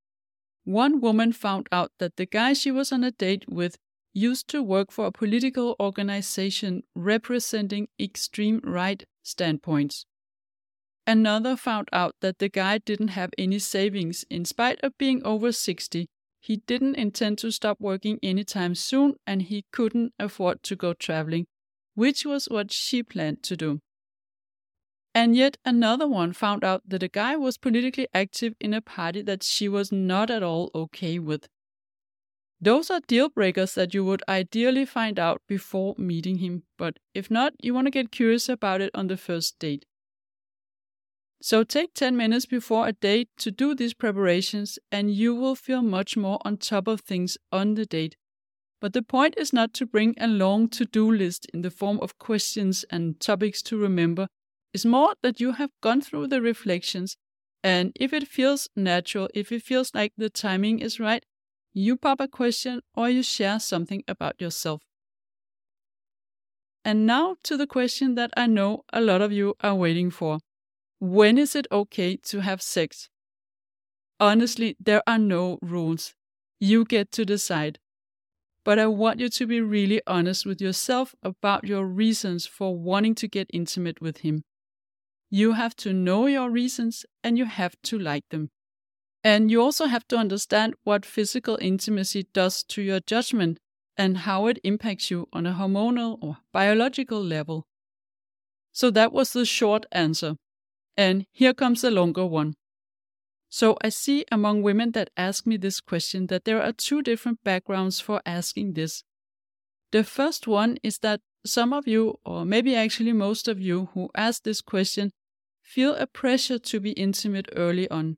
One 0.64 1.02
woman 1.02 1.34
found 1.34 1.68
out 1.72 1.92
that 2.00 2.16
the 2.16 2.26
guy 2.26 2.54
she 2.54 2.72
was 2.72 2.92
on 2.92 3.04
a 3.04 3.12
date 3.12 3.46
with 3.50 3.78
used 4.14 4.48
to 4.50 4.62
work 4.62 4.92
for 4.92 5.08
a 5.08 5.12
political 5.12 5.76
organization 5.80 6.84
representing 6.96 7.88
extreme 8.00 8.62
right 8.64 9.04
standpoints. 9.24 10.06
Another 11.06 11.58
found 11.58 11.90
out 11.92 12.16
that 12.22 12.40
the 12.40 12.48
guy 12.48 12.78
didn't 12.78 13.10
have 13.10 13.32
any 13.38 13.60
savings 13.60 14.24
in 14.30 14.46
spite 14.46 14.80
of 14.84 14.98
being 14.98 15.22
over 15.26 15.52
60. 15.52 16.08
He 16.40 16.58
didn't 16.58 16.96
intend 16.96 17.40
to 17.40 17.52
stop 17.52 17.78
working 17.80 18.20
anytime 18.24 18.76
soon 18.76 19.16
and 19.28 19.42
he 19.42 19.66
couldn't 19.74 20.14
afford 20.18 20.64
to 20.64 20.76
go 20.76 20.94
traveling, 20.94 21.48
which 21.96 22.26
was 22.26 22.46
what 22.46 22.72
she 22.72 23.04
planned 23.04 23.44
to 23.44 23.56
do. 23.56 23.80
And 25.16 25.36
yet 25.36 25.58
another 25.64 26.08
one 26.08 26.34
found 26.34 26.64
out 26.64 26.82
that 26.88 27.04
a 27.04 27.08
guy 27.08 27.36
was 27.36 27.58
politically 27.58 28.08
active 28.14 28.56
in 28.60 28.74
a 28.74 28.82
party 28.82 29.22
that 29.22 29.44
she 29.44 29.70
was 29.70 29.92
not 29.92 30.32
at 30.32 30.42
all 30.42 30.72
okay 30.74 31.20
with. 31.20 31.48
Those 32.60 32.90
are 32.90 33.02
deal 33.02 33.30
breakers 33.30 33.76
that 33.76 33.94
you 33.94 34.06
would 34.06 34.24
ideally 34.28 34.86
find 34.86 35.20
out 35.20 35.42
before 35.48 35.96
meeting 35.98 36.38
him, 36.38 36.64
but 36.78 36.98
if 37.14 37.30
not, 37.30 37.54
you 37.62 37.74
want 37.74 37.88
to 37.88 37.92
get 37.92 38.12
curious 38.12 38.48
about 38.48 38.82
it 38.82 38.90
on 38.96 39.08
the 39.08 39.18
first 39.18 39.60
date. 39.60 39.86
So 41.42 41.66
take 41.66 41.94
10 41.94 42.16
minutes 42.16 42.46
before 42.46 42.88
a 42.88 42.94
date 42.94 43.28
to 43.40 43.52
do 43.52 43.76
these 43.76 43.94
preparations, 43.94 44.80
and 44.94 45.12
you 45.12 45.36
will 45.36 45.56
feel 45.56 45.82
much 45.82 46.16
more 46.16 46.40
on 46.46 46.56
top 46.56 46.88
of 46.88 47.02
things 47.02 47.38
on 47.52 47.74
the 47.74 47.86
date. 47.86 48.16
But 48.84 48.92
the 48.92 49.02
point 49.02 49.36
is 49.38 49.54
not 49.54 49.74
to 49.76 49.86
bring 49.86 50.14
a 50.20 50.28
long 50.28 50.68
to 50.72 50.84
do 50.84 51.10
list 51.10 51.48
in 51.54 51.62
the 51.62 51.72
form 51.72 52.02
of 52.02 52.20
questions 52.20 52.84
and 52.90 53.18
topics 53.18 53.62
to 53.62 53.78
remember. 53.78 54.28
It's 54.74 54.84
more 54.84 55.16
that 55.22 55.40
you 55.40 55.54
have 55.54 55.70
gone 55.80 56.02
through 56.02 56.28
the 56.28 56.42
reflections, 56.42 57.16
and 57.64 57.94
if 57.96 58.12
it 58.12 58.28
feels 58.28 58.68
natural, 58.76 59.30
if 59.34 59.54
it 59.54 59.64
feels 59.64 59.92
like 59.94 60.12
the 60.18 60.30
timing 60.30 60.80
is 60.80 61.00
right, 61.00 61.24
you 61.72 61.96
pop 61.96 62.20
a 62.20 62.28
question 62.28 62.82
or 62.94 63.10
you 63.10 63.24
share 63.24 63.58
something 63.58 64.04
about 64.06 64.42
yourself. 64.42 64.82
And 66.84 67.06
now 67.06 67.38
to 67.44 67.56
the 67.56 67.68
question 67.68 68.16
that 68.16 68.32
I 68.36 68.48
know 68.48 68.84
a 68.92 69.00
lot 69.00 69.22
of 69.22 69.32
you 69.32 69.56
are 69.62 69.76
waiting 69.76 70.12
for. 70.12 70.40
When 71.00 71.38
is 71.38 71.56
it 71.56 71.68
okay 71.72 72.18
to 72.18 72.42
have 72.42 72.62
sex? 72.62 73.08
Honestly, 74.20 74.76
there 74.78 75.04
are 75.08 75.20
no 75.20 75.58
rules. 75.62 76.16
You 76.60 76.84
get 76.84 77.14
to 77.14 77.24
decide. 77.24 77.80
But 78.66 78.80
I 78.80 78.88
want 78.88 79.20
you 79.20 79.30
to 79.30 79.46
be 79.48 79.62
really 79.62 80.02
honest 80.08 80.46
with 80.46 80.62
yourself 80.62 81.16
about 81.22 81.66
your 81.66 81.86
reasons 81.86 82.46
for 82.46 82.78
wanting 82.78 83.16
to 83.16 83.28
get 83.28 83.50
intimate 83.54 84.02
with 84.02 84.20
him. 84.20 84.44
You 85.30 85.54
have 85.54 85.76
to 85.78 85.92
know 85.92 86.28
your 86.28 86.50
reasons 86.50 87.06
and 87.24 87.38
you 87.38 87.46
have 87.46 87.76
to 87.84 88.00
like 88.00 88.30
them. 88.30 88.50
And 89.24 89.50
you 89.50 89.62
also 89.62 89.88
have 89.88 90.08
to 90.10 90.18
understand 90.18 90.76
what 90.84 91.06
physical 91.06 91.58
intimacy 91.62 92.28
does 92.34 92.64
to 92.66 92.82
your 92.82 93.00
judgment 93.00 93.58
and 93.98 94.20
how 94.20 94.48
it 94.48 94.60
impacts 94.64 95.12
you 95.12 95.28
on 95.34 95.46
a 95.46 95.54
hormonal 95.54 96.18
or 96.22 96.38
biological 96.52 97.24
level. 97.24 97.66
So 98.72 98.90
that 98.92 99.12
was 99.14 99.34
the 99.34 99.46
short 99.46 99.86
answer. 99.92 100.36
And 100.98 101.26
here 101.32 101.54
comes 101.54 101.82
the 101.82 101.92
longer 101.92 102.26
one. 102.26 102.56
So 103.56 103.78
I 103.82 103.90
see 103.90 104.26
among 104.32 104.64
women 104.64 104.94
that 104.94 105.12
ask 105.16 105.46
me 105.46 105.58
this 105.58 105.80
question 105.80 106.26
that 106.26 106.44
there 106.44 106.60
are 106.60 106.74
two 106.74 107.04
different 107.04 107.44
backgrounds 107.44 108.00
for 108.00 108.20
asking 108.26 108.74
this. 108.74 109.04
The 109.92 110.04
first 110.04 110.48
one 110.48 110.80
is 110.82 110.98
that 111.04 111.22
some 111.46 111.72
of 111.72 111.88
you, 111.88 112.16
or 112.26 112.46
maybe 112.46 112.76
actually 112.76 113.14
most 113.14 113.48
of 113.48 113.62
you 113.62 113.90
who 113.94 114.10
ask 114.18 114.42
this 114.42 114.60
question, 114.60 115.12
feel 115.62 115.94
a 115.94 116.08
pressure 116.08 116.58
to 116.58 116.80
be 116.80 116.94
intimate 116.94 117.48
early 117.56 117.88
on. 117.92 118.18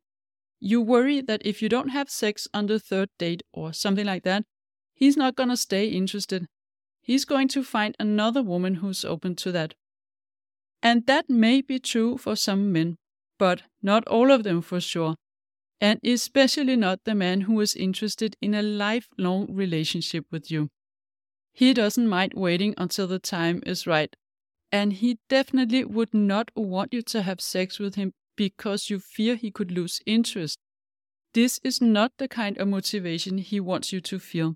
You 0.61 0.79
worry 0.79 1.19
that 1.19 1.45
if 1.45 1.61
you 1.61 1.67
don't 1.67 1.89
have 1.89 2.09
sex 2.09 2.47
on 2.53 2.67
the 2.67 2.79
third 2.79 3.09
date 3.19 3.43
or 3.51 3.73
something 3.73 4.05
like 4.05 4.23
that, 4.23 4.45
he's 4.93 5.17
not 5.17 5.35
going 5.35 5.49
to 5.49 5.57
stay 5.57 5.87
interested. 5.89 6.45
He's 7.01 7.25
going 7.25 7.49
to 7.49 7.61
find 7.61 7.93
another 7.99 8.41
woman 8.41 8.75
who's 8.75 9.03
open 9.03 9.35
to 9.43 9.51
that. 9.51 9.73
And 10.81 11.05
that 11.07 11.29
may 11.29 11.59
be 11.59 11.77
true 11.77 12.17
for 12.17 12.37
some 12.37 12.71
men, 12.71 12.95
but 13.37 13.63
not 13.81 14.07
all 14.07 14.31
of 14.31 14.43
them 14.43 14.61
for 14.61 14.79
sure. 14.79 15.15
And 15.81 15.99
especially 16.03 16.75
not 16.75 17.01
the 17.03 17.15
man 17.15 17.41
who 17.41 17.59
is 17.59 17.75
interested 17.75 18.37
in 18.41 18.53
a 18.53 18.61
lifelong 18.61 19.47
relationship 19.53 20.25
with 20.31 20.49
you. 20.49 20.69
He 21.53 21.73
doesn't 21.73 22.07
mind 22.07 22.33
waiting 22.35 22.73
until 22.77 23.07
the 23.07 23.19
time 23.19 23.61
is 23.65 23.85
right. 23.87 24.15
And 24.71 24.93
he 24.93 25.19
definitely 25.29 25.85
would 25.85 26.13
not 26.13 26.51
want 26.55 26.93
you 26.93 27.01
to 27.03 27.21
have 27.21 27.39
sex 27.39 27.79
with 27.79 27.95
him 27.95 28.13
because 28.35 28.89
you 28.89 28.99
fear 28.99 29.35
he 29.35 29.51
could 29.51 29.71
lose 29.71 30.01
interest. 30.05 30.59
This 31.33 31.59
is 31.63 31.81
not 31.81 32.13
the 32.17 32.27
kind 32.27 32.57
of 32.57 32.67
motivation 32.67 33.37
he 33.37 33.59
wants 33.59 33.91
you 33.91 34.01
to 34.01 34.19
feel. 34.19 34.55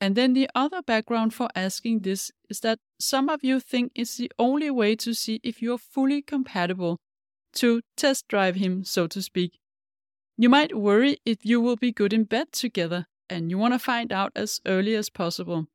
And 0.00 0.16
then 0.16 0.34
the 0.34 0.50
other 0.54 0.82
background 0.82 1.32
for 1.32 1.48
asking 1.54 2.00
this 2.00 2.30
is 2.50 2.60
that 2.60 2.78
some 3.00 3.28
of 3.28 3.42
you 3.42 3.60
think 3.60 3.92
it's 3.94 4.16
the 4.16 4.30
only 4.38 4.70
way 4.70 4.96
to 4.96 5.14
see 5.14 5.40
if 5.42 5.62
you're 5.62 5.78
fully 5.78 6.22
compatible, 6.22 6.98
to 7.54 7.80
test 7.96 8.28
drive 8.28 8.56
him, 8.56 8.84
so 8.84 9.06
to 9.06 9.22
speak. 9.22 9.58
You 10.36 10.48
might 10.48 10.76
worry 10.76 11.18
if 11.24 11.44
you 11.44 11.60
will 11.60 11.76
be 11.76 11.92
good 11.92 12.12
in 12.12 12.24
bed 12.24 12.50
together, 12.52 13.06
and 13.30 13.50
you 13.50 13.58
want 13.58 13.74
to 13.74 13.78
find 13.78 14.12
out 14.12 14.32
as 14.34 14.60
early 14.66 14.94
as 14.96 15.08
possible. 15.08 15.68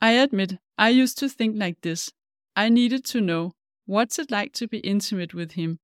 I 0.00 0.12
admit, 0.12 0.58
I 0.78 0.90
used 0.90 1.18
to 1.18 1.28
think 1.28 1.56
like 1.58 1.80
this. 1.80 2.12
I 2.54 2.68
needed 2.68 3.04
to 3.06 3.20
know 3.20 3.54
what's 3.86 4.18
it 4.18 4.30
like 4.30 4.52
to 4.54 4.68
be 4.68 4.78
intimate 4.78 5.34
with 5.34 5.52
him? 5.52 5.80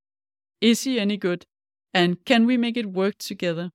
Is 0.60 0.84
he 0.84 1.00
any 1.00 1.16
good? 1.16 1.46
And 1.92 2.24
can 2.24 2.46
we 2.46 2.56
make 2.56 2.76
it 2.76 2.92
work 2.92 3.18
together? 3.18 3.70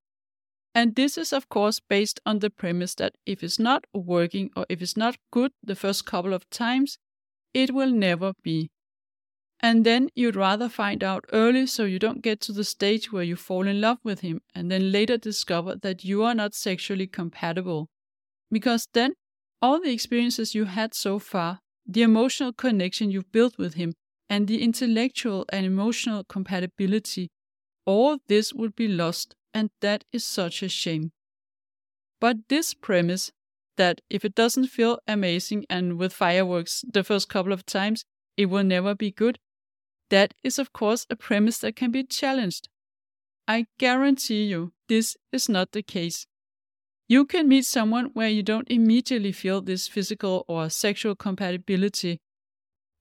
And 0.74 0.96
this 0.96 1.18
is, 1.18 1.34
of 1.34 1.50
course, 1.50 1.80
based 1.80 2.20
on 2.26 2.40
the 2.40 2.50
premise 2.50 2.96
that 2.96 3.16
if 3.26 3.44
it's 3.44 3.60
not 3.60 3.86
working 3.94 4.52
or 4.56 4.66
if 4.70 4.82
it's 4.82 4.98
not 4.98 5.18
good 5.32 5.52
the 5.64 5.76
first 5.76 6.06
couple 6.06 6.34
of 6.34 6.50
times, 6.50 6.98
it 7.54 7.74
will 7.74 7.92
never 7.92 8.34
be. 8.44 8.70
And 9.66 9.84
then 9.84 10.10
you'd 10.14 10.36
rather 10.36 10.70
find 10.70 11.04
out 11.04 11.26
early 11.34 11.66
so 11.66 11.86
you 11.86 11.98
don't 11.98 12.22
get 12.22 12.40
to 12.42 12.52
the 12.52 12.64
stage 12.64 13.12
where 13.12 13.24
you 13.24 13.36
fall 13.36 13.66
in 13.66 13.82
love 13.82 13.98
with 14.04 14.20
him 14.20 14.42
and 14.54 14.70
then 14.70 14.92
later 14.92 15.18
discover 15.18 15.76
that 15.78 16.04
you 16.04 16.22
are 16.22 16.36
not 16.36 16.54
sexually 16.54 17.08
compatible. 17.08 17.90
Because 18.52 18.88
then 18.94 19.16
all 19.64 19.82
the 19.82 19.92
experiences 19.92 20.54
you 20.54 20.66
had 20.66 20.94
so 20.94 21.18
far 21.18 21.62
the 21.88 22.04
emotional 22.04 22.54
connection 22.54 23.10
you've 23.10 23.32
built 23.32 23.58
with 23.58 23.74
him, 23.74 23.94
and 24.30 24.48
the 24.48 24.62
intellectual 24.62 25.46
and 25.50 25.66
emotional 25.66 26.24
compatibility, 26.24 27.32
all 27.88 28.20
this 28.28 28.54
would 28.54 28.76
be 28.76 28.88
lost, 28.88 29.36
and 29.52 29.72
that 29.82 30.04
is 30.12 30.24
such 30.24 30.62
a 30.62 30.70
shame. 30.70 31.12
But 32.22 32.50
this 32.50 32.76
premise 32.76 33.32
that 33.78 34.02
if 34.12 34.24
it 34.24 34.36
doesn't 34.36 34.68
feel 34.68 35.00
amazing 35.08 35.66
and 35.72 35.98
with 35.98 36.14
fireworks 36.14 36.86
the 36.88 37.04
first 37.04 37.30
couple 37.30 37.52
of 37.52 37.66
times, 37.66 38.06
it 38.38 38.46
will 38.46 38.64
never 38.64 38.94
be 38.94 39.10
good, 39.10 39.40
that 40.10 40.34
is, 40.44 40.60
of 40.60 40.74
course, 40.74 41.06
a 41.10 41.16
premise 41.16 41.60
that 41.60 41.76
can 41.76 41.92
be 41.92 42.04
challenged. 42.04 42.70
I 43.48 43.68
guarantee 43.78 44.46
you 44.46 44.74
this 44.88 45.18
is 45.32 45.50
not 45.50 45.72
the 45.72 45.84
case. 45.84 46.28
You 47.08 47.26
can 47.26 47.48
meet 47.48 47.66
someone 47.66 48.06
where 48.14 48.30
you 48.30 48.42
don't 48.42 48.70
immediately 48.70 49.32
feel 49.32 49.62
this 49.62 49.88
physical 49.88 50.44
or 50.48 50.70
sexual 50.70 51.16
compatibility, 51.16 52.20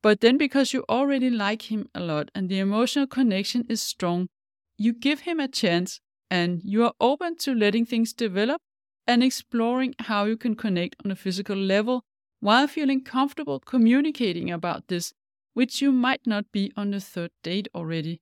but 0.02 0.20
then 0.20 0.37
because 0.37 0.75
you 0.75 0.84
already 0.88 1.30
like 1.30 1.70
him 1.70 1.88
a 1.94 2.00
lot 2.00 2.30
and 2.34 2.50
the 2.50 2.58
emotional 2.58 3.06
connection 3.06 3.64
is 3.70 3.80
strong, 3.80 4.28
you 4.76 4.92
give 4.92 5.20
him 5.20 5.40
a 5.40 5.49
chance 5.49 6.00
and 6.30 6.61
you 6.62 6.84
are 6.84 6.92
open 7.00 7.37
to 7.38 7.54
letting 7.54 7.87
things 7.87 8.12
develop 8.12 8.61
and 9.06 9.23
exploring 9.23 9.94
how 10.00 10.26
you 10.26 10.37
can 10.37 10.54
connect 10.54 10.96
on 11.04 11.11
a 11.11 11.16
physical 11.16 11.56
level 11.56 12.04
while 12.40 12.66
feeling 12.66 13.02
comfortable 13.02 13.61
communicating 13.61 14.50
about 14.50 14.88
this, 14.88 15.14
which 15.54 15.80
you 15.80 15.90
might 15.90 16.26
not 16.26 16.52
be 16.52 16.73
on 16.76 16.90
the 16.90 17.00
third 17.00 17.30
date 17.42 17.68
already. 17.75 18.20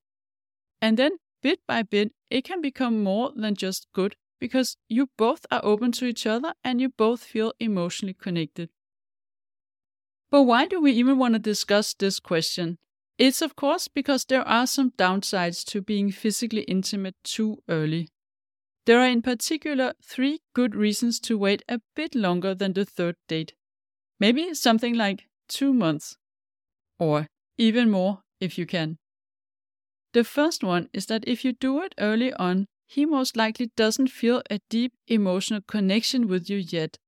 And 0.80 0.96
then, 0.96 1.12
bit 1.42 1.60
by 1.66 1.82
bit, 1.82 2.12
it 2.30 2.44
can 2.44 2.62
become 2.62 3.02
more 3.02 3.32
than 3.34 3.54
just 3.54 3.86
good 3.92 4.16
because 4.38 4.76
you 4.88 5.08
both 5.16 5.46
are 5.50 5.60
open 5.64 5.92
to 5.92 6.06
each 6.06 6.26
other 6.26 6.54
and 6.64 6.80
you 6.80 6.88
both 6.88 7.22
feel 7.22 7.52
emotionally 7.60 8.14
connected. 8.14 8.70
But 10.30 10.44
why 10.44 10.66
do 10.66 10.80
we 10.80 10.92
even 10.92 11.18
want 11.18 11.34
to 11.34 11.38
discuss 11.38 11.94
this 11.94 12.18
question? 12.18 12.78
It's 13.18 13.42
of 13.42 13.54
course 13.54 13.86
because 13.86 14.24
there 14.24 14.46
are 14.48 14.66
some 14.66 14.92
downsides 14.92 15.64
to 15.66 15.82
being 15.82 16.10
physically 16.10 16.62
intimate 16.62 17.14
too 17.22 17.62
early. 17.68 18.08
There 18.84 18.98
are 18.98 19.08
in 19.08 19.22
particular 19.22 19.92
three 20.02 20.40
good 20.54 20.74
reasons 20.74 21.20
to 21.20 21.38
wait 21.38 21.62
a 21.68 21.80
bit 21.94 22.14
longer 22.14 22.54
than 22.54 22.72
the 22.72 22.84
third 22.84 23.16
date. 23.28 23.54
Maybe 24.18 24.54
something 24.54 24.94
like 24.94 25.28
two 25.48 25.72
months, 25.72 26.16
or 27.02 27.26
even 27.59 27.90
more 27.90 28.23
if 28.40 28.56
you 28.56 28.64
can. 28.64 28.97
The 30.12 30.23
first 30.23 30.62
one 30.62 30.88
is 30.92 31.06
that 31.06 31.25
if 31.26 31.44
you 31.44 31.52
do 31.52 31.80
it 31.82 31.94
early 31.99 32.32
on, 32.35 32.68
he 32.87 33.04
most 33.04 33.37
likely 33.37 33.71
doesn't 33.76 34.09
feel 34.09 34.42
a 34.50 34.61
deep 34.68 34.92
emotional 35.09 35.62
connection 35.62 36.28
with 36.28 36.49
you 36.49 36.59
yet. 36.59 36.99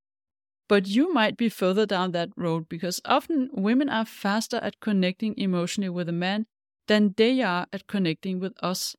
But 0.69 0.89
you 0.89 1.13
might 1.13 1.37
be 1.37 1.49
further 1.49 1.87
down 1.87 2.13
that 2.13 2.31
road 2.37 2.69
because 2.69 3.01
often 3.05 3.51
women 3.53 3.89
are 3.89 4.07
faster 4.07 4.57
at 4.57 4.81
connecting 4.81 5.35
emotionally 5.39 5.91
with 5.91 6.09
a 6.09 6.13
man 6.13 6.47
than 6.89 7.15
they 7.17 7.43
are 7.43 7.67
at 7.73 7.87
connecting 7.87 8.41
with 8.41 8.55
us. 8.63 8.97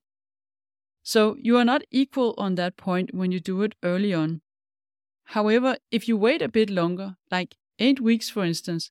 So 1.02 1.36
you 1.40 1.56
are 1.56 1.64
not 1.64 1.82
equal 1.90 2.34
on 2.38 2.54
that 2.56 2.76
point 2.76 3.14
when 3.14 3.32
you 3.32 3.40
do 3.40 3.62
it 3.62 3.74
early 3.82 4.12
on. 4.14 4.42
However, 5.24 5.78
if 5.90 6.08
you 6.08 6.16
wait 6.16 6.42
a 6.42 6.48
bit 6.48 6.70
longer, 6.70 7.16
like 7.30 7.56
8 7.78 8.00
weeks 8.00 8.30
for 8.30 8.44
instance, 8.44 8.90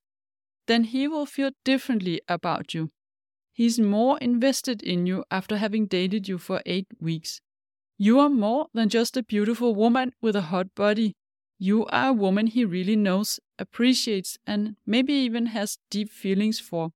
then 0.67 0.85
he 0.85 1.07
will 1.07 1.25
feel 1.25 1.51
differently 1.63 2.21
about 2.27 2.73
you. 2.73 2.89
He's 3.53 3.79
more 3.79 4.17
invested 4.19 4.83
in 4.83 5.05
you 5.05 5.23
after 5.31 5.57
having 5.57 5.87
dated 5.87 6.27
you 6.27 6.37
for 6.37 6.61
8 6.65 6.87
weeks. 6.99 7.41
You 7.97 8.19
are 8.19 8.29
more 8.29 8.67
than 8.73 8.89
just 8.89 9.17
a 9.17 9.23
beautiful 9.23 9.75
woman 9.75 10.13
with 10.21 10.35
a 10.35 10.41
hot 10.53 10.75
body. 10.75 11.15
You 11.57 11.85
are 11.87 12.09
a 12.09 12.13
woman 12.13 12.47
he 12.47 12.65
really 12.65 12.95
knows, 12.97 13.39
appreciates, 13.57 14.37
and 14.45 14.75
maybe 14.85 15.13
even 15.13 15.47
has 15.47 15.77
deep 15.89 16.11
feelings 16.11 16.59
for. 16.59 16.91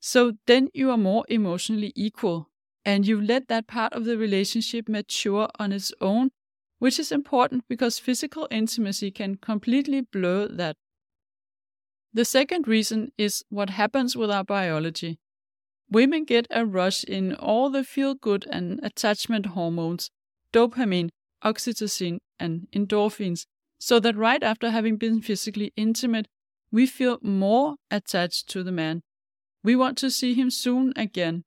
So 0.00 0.32
then 0.46 0.68
you 0.74 0.90
are 0.90 0.98
more 0.98 1.24
emotionally 1.28 1.92
equal, 1.94 2.50
and 2.84 3.06
you 3.06 3.20
let 3.20 3.48
that 3.48 3.66
part 3.66 3.92
of 3.92 4.04
the 4.04 4.18
relationship 4.18 4.88
mature 4.88 5.48
on 5.58 5.72
its 5.72 5.92
own, 6.00 6.30
which 6.78 6.98
is 6.98 7.12
important 7.12 7.64
because 7.68 7.98
physical 7.98 8.48
intimacy 8.50 9.10
can 9.10 9.36
completely 9.36 10.00
blur 10.00 10.48
that. 10.48 10.76
The 12.14 12.24
second 12.24 12.68
reason 12.68 13.12
is 13.16 13.42
what 13.48 13.70
happens 13.70 14.16
with 14.16 14.30
our 14.30 14.44
biology. 14.44 15.18
Women 15.90 16.24
get 16.24 16.46
a 16.50 16.66
rush 16.66 17.04
in 17.04 17.34
all 17.34 17.70
the 17.70 17.84
feel 17.84 18.14
good 18.14 18.46
and 18.50 18.80
attachment 18.82 19.46
hormones, 19.46 20.10
dopamine, 20.52 21.10
oxytocin, 21.44 22.18
and 22.38 22.66
endorphins, 22.72 23.46
so 23.78 23.98
that 24.00 24.16
right 24.16 24.42
after 24.42 24.70
having 24.70 24.96
been 24.96 25.20
physically 25.22 25.72
intimate, 25.76 26.28
we 26.70 26.86
feel 26.86 27.18
more 27.22 27.76
attached 27.90 28.48
to 28.50 28.62
the 28.62 28.72
man. 28.72 29.02
We 29.64 29.76
want 29.76 29.98
to 29.98 30.10
see 30.10 30.34
him 30.34 30.50
soon 30.50 30.92
again. 30.96 31.44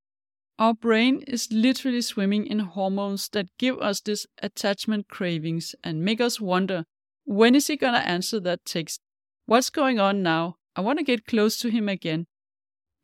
Our 0.58 0.73
brain 0.73 1.23
is 1.28 1.51
literally 1.51 2.01
swimming 2.01 2.47
in 2.47 2.60
hormones 2.60 3.30
that 3.30 3.49
give 3.58 3.78
us 3.80 3.99
this 3.99 4.25
attachment 4.41 5.10
cravings 5.10 5.75
and 5.84 6.04
make 6.04 6.21
us 6.21 6.39
wonder 6.39 6.86
when 7.25 7.56
is 7.56 7.67
he 7.67 7.75
gonna 7.75 7.97
answer 7.97 8.39
that 8.41 8.65
text? 8.65 9.01
What's 9.47 9.69
going 9.69 9.99
on 9.99 10.23
now? 10.23 10.58
I 10.75 10.81
want 10.81 10.97
to 10.97 11.05
get 11.05 11.27
close 11.27 11.60
to 11.60 11.69
him 11.69 11.88
again. 11.88 12.25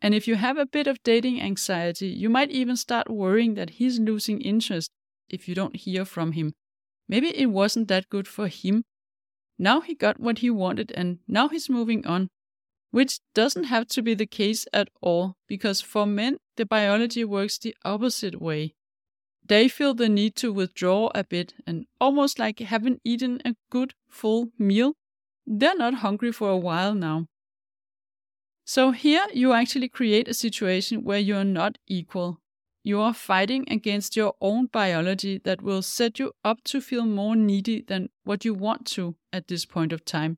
And 0.02 0.16
if 0.16 0.28
you 0.28 0.36
have 0.36 0.58
a 0.58 0.66
bit 0.66 0.88
of 0.88 1.04
dating 1.04 1.40
anxiety, 1.40 2.08
you 2.08 2.30
might 2.30 2.50
even 2.50 2.76
start 2.76 3.12
worrying 3.12 3.54
that 3.54 3.72
he's 3.72 4.00
losing 4.00 4.42
interest 4.42 4.90
if 5.30 5.48
you 5.48 5.54
don't 5.54 5.76
hear 5.76 6.04
from 6.04 6.32
him. 6.32 6.54
Maybe 7.08 7.28
it 7.28 7.52
wasn't 7.52 7.90
that 7.90 8.10
good 8.10 8.28
for 8.28 8.48
him. 8.48 8.86
Now 9.60 9.82
he 9.82 9.94
got 9.94 10.20
what 10.20 10.40
he 10.40 10.50
wanted 10.50 10.92
and 10.94 11.20
now 11.28 11.48
he's 11.48 11.70
moving 11.70 12.08
on. 12.08 12.30
Which 12.90 13.20
doesn't 13.36 13.66
have 13.66 13.86
to 13.90 14.02
be 14.02 14.16
the 14.16 14.26
case 14.26 14.66
at 14.74 14.90
all, 15.00 15.36
because 15.48 15.80
for 15.80 16.08
men, 16.08 16.38
the 16.58 16.66
biology 16.66 17.24
works 17.24 17.60
the 17.60 17.76
opposite 17.86 18.42
way. 18.42 18.74
They 19.46 19.68
feel 19.68 19.94
the 19.94 20.10
need 20.10 20.36
to 20.38 20.52
withdraw 20.52 21.12
a 21.14 21.24
bit 21.24 21.54
and 21.68 21.86
almost 22.00 22.40
like 22.40 22.60
haven't 22.60 23.00
eaten 23.06 23.42
a 23.46 23.56
good 23.70 23.94
full 24.10 24.50
meal. 24.58 24.96
They're 25.46 25.76
not 25.76 25.96
hungry 25.96 26.32
for 26.32 26.50
a 26.50 26.58
while 26.58 26.94
now. 26.94 27.28
So 28.64 28.92
here 28.92 29.28
you 29.34 29.54
actually 29.54 29.90
create 29.90 30.28
a 30.28 30.34
situation 30.34 31.04
where 31.04 31.20
you 31.20 31.36
are 31.36 31.44
not 31.44 31.78
equal. 31.88 32.40
You 32.84 33.00
are 33.02 33.14
fighting 33.14 33.66
against 33.70 34.16
your 34.16 34.34
own 34.42 34.68
biology 34.68 35.40
that 35.44 35.62
will 35.62 35.82
set 35.82 36.20
you 36.20 36.32
up 36.44 36.64
to 36.66 36.82
feel 36.82 37.06
more 37.06 37.36
needy 37.36 37.82
than 37.82 38.10
what 38.24 38.46
you 38.46 38.54
want 38.54 38.86
to 38.88 39.16
at 39.32 39.48
this 39.48 39.66
point 39.66 39.94
of 39.94 40.06
time. 40.06 40.38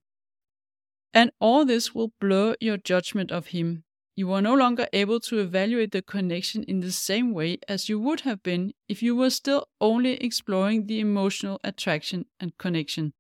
And 1.13 1.31
all 1.39 1.63
this 1.63 1.93
will 1.93 2.11
blur 2.19 2.55
your 2.59 2.77
judgment 2.77 3.31
of 3.31 3.47
him. 3.47 3.83
You 4.15 4.31
are 4.33 4.41
no 4.41 4.53
longer 4.53 4.87
able 4.93 5.19
to 5.21 5.39
evaluate 5.39 5.91
the 5.91 6.01
connection 6.01 6.63
in 6.63 6.81
the 6.81 6.91
same 6.91 7.33
way 7.33 7.57
as 7.67 7.87
you 7.87 7.99
would 7.99 8.21
have 8.21 8.43
been 8.43 8.73
if 8.87 9.01
you 9.01 9.15
were 9.15 9.29
still 9.29 9.67
only 9.79 10.13
exploring 10.15 10.87
the 10.87 10.99
emotional 10.99 11.59
attraction 11.63 12.25
and 12.39 12.57
connection. 12.57 13.13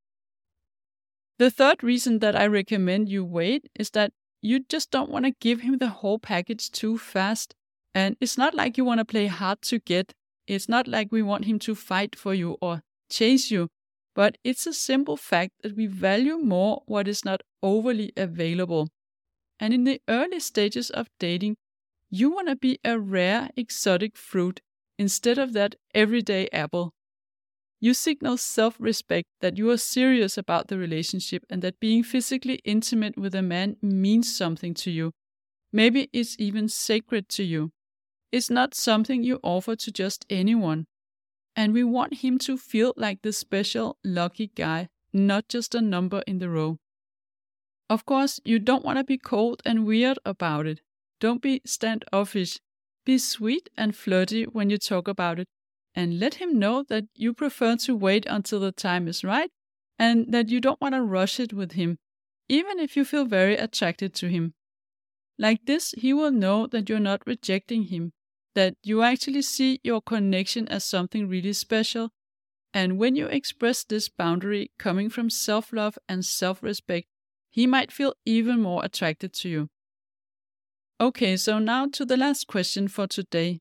The 1.39 1.49
third 1.49 1.83
reason 1.83 2.19
that 2.19 2.35
I 2.35 2.45
recommend 2.47 3.09
you 3.09 3.25
wait 3.25 3.69
is 3.75 3.89
that 3.91 4.13
you 4.41 4.59
just 4.59 4.91
don't 4.91 5.09
want 5.09 5.25
to 5.25 5.31
give 5.39 5.61
him 5.61 5.77
the 5.77 5.89
whole 5.89 6.19
package 6.19 6.71
too 6.71 6.97
fast. 6.97 7.55
And 7.95 8.17
it's 8.19 8.37
not 8.37 8.53
like 8.53 8.77
you 8.77 8.85
want 8.85 8.99
to 8.99 9.05
play 9.05 9.27
hard 9.27 9.61
to 9.63 9.79
get. 9.79 10.13
It's 10.47 10.67
not 10.67 10.87
like 10.87 11.11
we 11.11 11.21
want 11.21 11.45
him 11.45 11.59
to 11.59 11.75
fight 11.75 12.15
for 12.15 12.33
you 12.33 12.57
or 12.61 12.81
chase 13.09 13.49
you. 13.49 13.69
But 14.15 14.37
it's 14.43 14.67
a 14.67 14.73
simple 14.73 15.17
fact 15.17 15.53
that 15.63 15.75
we 15.75 15.87
value 15.87 16.37
more 16.37 16.83
what 16.85 17.07
is 17.07 17.25
not 17.25 17.41
overly 17.61 18.11
available. 18.15 18.89
And 19.59 19.73
in 19.73 19.85
the 19.85 20.01
early 20.07 20.39
stages 20.39 20.89
of 20.89 21.07
dating, 21.19 21.55
you 22.09 22.31
want 22.31 22.47
to 22.49 22.55
be 22.55 22.79
a 22.83 22.99
rare 22.99 23.49
exotic 23.55 24.17
fruit 24.17 24.61
instead 24.99 25.37
of 25.39 25.53
that 25.53 25.75
everyday 25.95 26.49
apple. 26.51 26.93
You 27.83 27.93
signal 27.93 28.37
self 28.37 28.77
respect 28.79 29.27
that 29.41 29.57
you 29.57 29.69
are 29.69 29.77
serious 29.77 30.37
about 30.37 30.69
the 30.69 30.77
relationship 30.77 31.43
and 31.49 31.61
that 31.63 31.81
being 31.81 32.01
physically 32.01 32.61
intimate 32.63 33.17
with 33.17 33.35
a 33.35 33.41
man 33.41 33.75
means 33.81 34.33
something 34.33 34.73
to 34.75 34.89
you. 34.89 35.11
Maybe 35.73 36.09
it's 36.13 36.37
even 36.39 36.69
sacred 36.69 37.27
to 37.31 37.43
you. 37.43 37.71
It's 38.31 38.49
not 38.49 38.73
something 38.73 39.21
you 39.21 39.41
offer 39.43 39.75
to 39.75 39.91
just 39.91 40.25
anyone. 40.29 40.85
And 41.57 41.73
we 41.73 41.83
want 41.83 42.23
him 42.23 42.37
to 42.47 42.57
feel 42.57 42.93
like 42.95 43.21
the 43.21 43.33
special, 43.33 43.97
lucky 44.01 44.47
guy, 44.55 44.87
not 45.11 45.49
just 45.49 45.75
a 45.75 45.81
number 45.81 46.23
in 46.25 46.39
the 46.39 46.49
row. 46.49 46.77
Of 47.89 48.05
course, 48.05 48.39
you 48.45 48.59
don't 48.59 48.85
want 48.85 48.97
to 48.99 49.03
be 49.03 49.17
cold 49.17 49.61
and 49.65 49.85
weird 49.85 50.19
about 50.23 50.67
it. 50.67 50.79
Don't 51.19 51.41
be 51.41 51.59
standoffish. 51.65 52.61
Be 53.05 53.17
sweet 53.17 53.69
and 53.75 53.93
flirty 53.93 54.45
when 54.45 54.69
you 54.69 54.77
talk 54.77 55.09
about 55.09 55.37
it 55.37 55.49
and 55.95 56.19
let 56.19 56.35
him 56.35 56.57
know 56.57 56.83
that 56.89 57.05
you 57.15 57.33
prefer 57.33 57.75
to 57.77 57.95
wait 57.95 58.25
until 58.27 58.59
the 58.59 58.71
time 58.71 59.07
is 59.07 59.23
right 59.23 59.51
and 59.99 60.31
that 60.33 60.49
you 60.49 60.59
don't 60.59 60.81
want 60.81 60.95
to 60.95 61.01
rush 61.01 61.39
it 61.39 61.53
with 61.53 61.73
him, 61.73 61.97
even 62.49 62.79
if 62.79 62.97
you 62.97 63.05
feel 63.05 63.25
very 63.25 63.55
attracted 63.55 64.13
to 64.15 64.27
him. 64.27 64.53
Like 65.37 65.65
this, 65.65 65.91
he 65.97 66.13
will 66.13 66.31
know 66.31 66.67
that 66.67 66.89
you're 66.89 66.99
not 66.99 67.25
rejecting 67.25 67.83
him, 67.83 68.13
that 68.55 68.75
you 68.83 69.01
actually 69.01 69.41
see 69.41 69.79
your 69.83 70.01
connection 70.01 70.67
as 70.67 70.85
something 70.85 71.27
really 71.27 71.53
special. 71.53 72.09
And 72.73 72.97
when 72.97 73.15
you 73.15 73.27
express 73.27 73.83
this 73.83 74.09
boundary 74.09 74.71
coming 74.79 75.09
from 75.09 75.29
self 75.29 75.71
love 75.71 75.97
and 76.09 76.25
self 76.25 76.61
respect, 76.63 77.07
he 77.49 77.67
might 77.67 77.91
feel 77.91 78.15
even 78.25 78.61
more 78.61 78.83
attracted 78.83 79.33
to 79.33 79.49
you. 79.49 79.69
Okay, 80.99 81.37
so 81.37 81.59
now 81.59 81.87
to 81.87 82.05
the 82.05 82.17
last 82.17 82.47
question 82.47 82.87
for 82.87 83.07
today. 83.07 83.59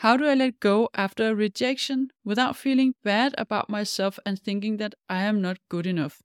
How 0.00 0.16
do 0.18 0.26
I 0.26 0.34
let 0.34 0.60
go 0.60 0.90
after 0.94 1.30
a 1.30 1.34
rejection 1.34 2.10
without 2.22 2.56
feeling 2.56 2.94
bad 3.02 3.34
about 3.38 3.70
myself 3.70 4.18
and 4.26 4.38
thinking 4.38 4.76
that 4.76 4.94
I 5.08 5.22
am 5.22 5.40
not 5.40 5.58
good 5.70 5.86
enough? 5.86 6.22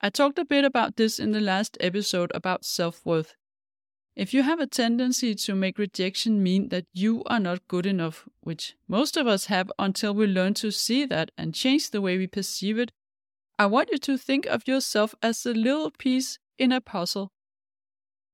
I 0.00 0.10
talked 0.10 0.38
a 0.38 0.44
bit 0.44 0.64
about 0.64 0.96
this 0.96 1.18
in 1.18 1.32
the 1.32 1.40
last 1.40 1.78
episode 1.80 2.30
about 2.34 2.64
self 2.64 3.04
worth. 3.06 3.34
If 4.14 4.34
you 4.34 4.42
have 4.42 4.60
a 4.60 4.66
tendency 4.66 5.34
to 5.34 5.54
make 5.54 5.78
rejection 5.78 6.42
mean 6.42 6.68
that 6.68 6.84
you 6.92 7.22
are 7.24 7.40
not 7.40 7.66
good 7.68 7.86
enough, 7.86 8.28
which 8.40 8.74
most 8.86 9.16
of 9.16 9.26
us 9.26 9.46
have 9.46 9.72
until 9.78 10.12
we 10.12 10.26
learn 10.26 10.54
to 10.54 10.70
see 10.70 11.06
that 11.06 11.30
and 11.38 11.54
change 11.54 11.90
the 11.90 12.00
way 12.00 12.18
we 12.18 12.26
perceive 12.26 12.78
it, 12.78 12.92
I 13.58 13.66
want 13.66 13.90
you 13.90 13.98
to 13.98 14.18
think 14.18 14.44
of 14.46 14.68
yourself 14.68 15.14
as 15.22 15.46
a 15.46 15.54
little 15.54 15.90
piece 15.90 16.38
in 16.58 16.72
a 16.72 16.80
puzzle. 16.80 17.32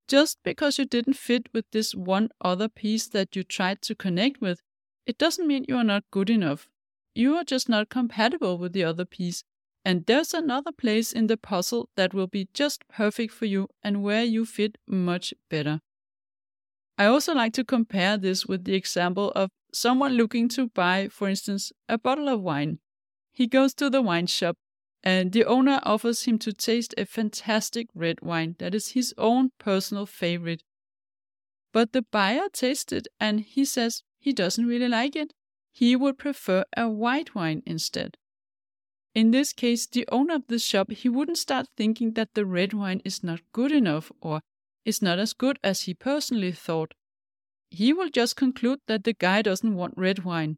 Just 0.07 0.39
because 0.45 0.79
you 0.79 0.85
didn't 0.85 1.15
fit 1.15 1.49
with 1.53 1.65
this 1.71 1.95
one 1.95 2.29
other 2.41 2.69
piece 2.69 3.09
that 3.09 3.35
you 3.35 3.43
tried 3.43 3.81
to 3.83 3.95
connect 3.95 4.41
with, 4.41 4.61
it 5.07 5.19
doesn't 5.19 5.47
mean 5.47 5.65
you 5.69 5.77
are 5.77 5.85
not 5.85 6.05
good 6.11 6.29
enough. 6.29 6.69
You 7.15 7.37
are 7.37 7.45
just 7.45 7.69
not 7.69 7.89
compatible 7.89 8.59
with 8.59 8.73
the 8.73 8.85
other 8.85 9.05
piece, 9.05 9.45
and 9.85 10.05
there's 10.07 10.35
another 10.35 10.73
place 10.73 11.13
in 11.13 11.27
the 11.27 11.37
puzzle 11.37 11.89
that 11.97 12.13
will 12.13 12.27
be 12.27 12.49
just 12.53 12.87
perfect 12.89 13.33
for 13.33 13.47
you 13.47 13.69
and 13.83 14.03
where 14.03 14.25
you 14.25 14.45
fit 14.45 14.77
much 14.87 15.33
better. 15.49 15.81
I 16.99 17.07
also 17.07 17.35
like 17.35 17.53
to 17.55 17.65
compare 17.65 18.17
this 18.17 18.47
with 18.47 18.65
the 18.65 18.75
example 18.75 19.31
of 19.33 19.51
someone 19.73 20.15
looking 20.15 20.49
to 20.51 20.69
buy, 20.69 21.09
for 21.09 21.29
instance, 21.29 21.73
a 21.89 21.99
bottle 21.99 22.29
of 22.29 22.41
wine. 22.41 22.79
He 23.33 23.47
goes 23.47 23.75
to 23.75 23.91
the 23.91 24.03
wine 24.03 24.27
shop 24.27 24.57
and 25.05 25.33
the 25.33 25.45
owner 25.45 25.81
offers 25.83 26.25
him 26.25 26.39
to 26.39 26.53
taste 26.53 26.95
a 26.97 27.05
fantastic 27.05 27.89
red 27.95 28.23
wine 28.23 28.57
that 28.59 28.75
is 28.75 28.93
his 28.93 29.15
own 29.19 29.51
personal 29.59 30.07
favorite. 30.07 30.63
But 31.73 31.93
the 31.93 32.03
buyer 32.03 32.49
tastes 32.51 32.91
it 32.91 33.07
and 33.21 33.41
he 33.41 33.67
says 33.67 34.03
he 34.19 34.33
doesn't 34.33 34.67
really 34.67 34.89
like 34.89 35.15
it. 35.15 35.35
He 35.73 35.95
would 35.95 36.17
prefer 36.17 36.65
a 36.75 36.89
white 36.89 37.35
wine 37.35 37.63
instead. 37.67 38.17
In 39.15 39.31
this 39.31 39.53
case, 39.53 39.87
the 39.87 40.09
owner 40.11 40.37
of 40.37 40.47
the 40.49 40.59
shop, 40.59 40.91
he 40.91 41.09
wouldn't 41.09 41.39
start 41.39 41.69
thinking 41.77 42.13
that 42.13 42.33
the 42.35 42.47
red 42.47 42.73
wine 42.73 43.03
is 43.05 43.23
not 43.23 43.41
good 43.53 43.73
enough 43.73 44.11
or 44.23 44.41
is 44.87 45.03
not 45.03 45.19
as 45.19 45.35
good 45.35 45.59
as 45.63 45.83
he 45.83 45.95
personally 45.95 46.53
thought. 46.53 46.95
He 47.71 47.93
will 47.93 48.09
just 48.09 48.37
conclude 48.37 48.81
that 48.87 49.05
the 49.05 49.13
guy 49.13 49.43
doesn't 49.43 49.75
want 49.75 49.95
red 49.97 50.25
wine. 50.25 50.57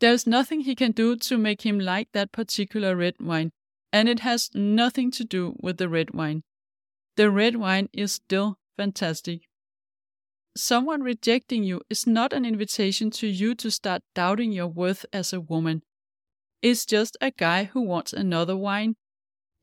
There's 0.00 0.26
nothing 0.26 0.62
he 0.62 0.74
can 0.74 0.90
do 0.92 1.14
to 1.16 1.38
make 1.38 1.62
him 1.62 1.78
like 1.78 2.10
that 2.12 2.32
particular 2.32 2.96
red 2.96 3.20
wine, 3.20 3.52
and 3.92 4.08
it 4.08 4.20
has 4.20 4.50
nothing 4.54 5.12
to 5.12 5.24
do 5.24 5.54
with 5.60 5.76
the 5.78 5.88
red 5.88 6.12
wine. 6.12 6.42
The 7.16 7.30
red 7.30 7.56
wine 7.56 7.88
is 7.92 8.12
still 8.12 8.58
fantastic. 8.76 9.48
Someone 10.56 11.02
rejecting 11.02 11.64
you 11.64 11.82
is 11.90 12.06
not 12.06 12.32
an 12.32 12.44
invitation 12.44 13.10
to 13.10 13.26
you 13.26 13.56
to 13.56 13.68
start 13.70 14.02
doubting 14.14 14.52
your 14.52 14.68
worth 14.68 15.04
as 15.12 15.32
a 15.32 15.40
woman 15.40 15.82
It's 16.62 16.86
just 16.86 17.16
a 17.20 17.30
guy 17.30 17.64
who 17.64 17.82
wants 17.82 18.12
another 18.14 18.56
wine. 18.56 18.96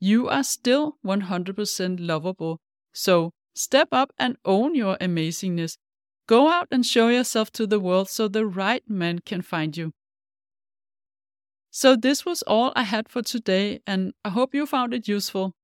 You 0.00 0.28
are 0.28 0.44
still 0.44 0.98
100% 1.04 1.98
lovable. 2.00 2.60
So 2.94 3.32
step 3.54 3.88
up 3.92 4.12
and 4.18 4.36
own 4.44 4.74
your 4.74 4.96
amazingness. 4.98 5.78
Go 6.26 6.48
out 6.48 6.68
and 6.70 6.86
show 6.86 7.08
yourself 7.08 7.50
to 7.52 7.66
the 7.66 7.80
world 7.80 8.08
so 8.10 8.28
the 8.28 8.46
right 8.46 8.88
man 8.88 9.20
can 9.20 9.42
find 9.42 9.76
you. 9.76 9.92
So, 11.70 11.96
this 11.96 12.24
was 12.24 12.42
all 12.42 12.72
I 12.74 12.82
had 12.82 13.08
for 13.08 13.22
today, 13.22 13.80
and 13.86 14.14
I 14.24 14.30
hope 14.30 14.54
you 14.54 14.64
found 14.64 14.94
it 14.94 15.06
useful. 15.06 15.54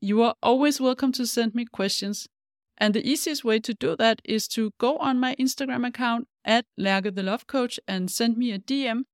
You 0.00 0.22
are 0.22 0.34
always 0.42 0.80
welcome 0.80 1.12
to 1.12 1.26
send 1.26 1.54
me 1.54 1.64
questions, 1.64 2.28
and 2.76 2.94
the 2.94 3.08
easiest 3.08 3.42
way 3.42 3.58
to 3.60 3.72
do 3.72 3.96
that 3.96 4.20
is 4.24 4.46
to 4.48 4.72
go 4.78 4.98
on 4.98 5.18
my 5.18 5.34
Instagram 5.36 5.86
account 5.86 6.28
at 6.44 6.66
Lærke 6.78 7.14
the 7.14 7.22
Love 7.22 7.46
Coach 7.46 7.80
and 7.88 8.10
send 8.10 8.36
me 8.36 8.52
a 8.52 8.58
DM 8.58 9.04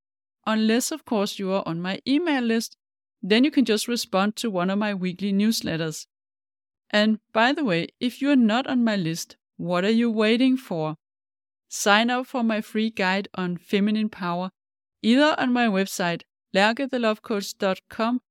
unless, 0.45 0.91
of 0.91 1.05
course, 1.05 1.39
you 1.39 1.51
are 1.51 1.63
on 1.65 1.81
my 1.81 1.99
email 2.05 2.43
list. 2.43 2.75
Then 3.21 3.45
you 3.45 3.51
can 3.51 3.63
just 3.63 3.87
respond 3.87 4.35
to 4.35 4.51
one 4.51 4.69
of 4.69 4.77
my 4.77 4.93
weekly 4.93 5.31
newsletters. 5.31 6.07
And 6.89 7.19
by 7.31 7.53
the 7.53 7.63
way, 7.63 7.87
if 8.01 8.21
you 8.21 8.29
are 8.29 8.35
not 8.35 8.67
on 8.67 8.83
my 8.83 8.97
list, 8.97 9.37
what 9.55 9.85
are 9.85 9.89
you 9.89 10.11
waiting 10.11 10.57
for? 10.57 10.97
Sign 11.69 12.09
up 12.09 12.27
for 12.27 12.43
my 12.43 12.59
free 12.59 12.89
guide 12.89 13.29
on 13.33 13.55
feminine 13.55 14.09
power, 14.09 14.51
either 15.01 15.35
on 15.39 15.53
my 15.53 15.67
website, 15.67 16.23
lærkethelovecoach.com, 16.55 18.21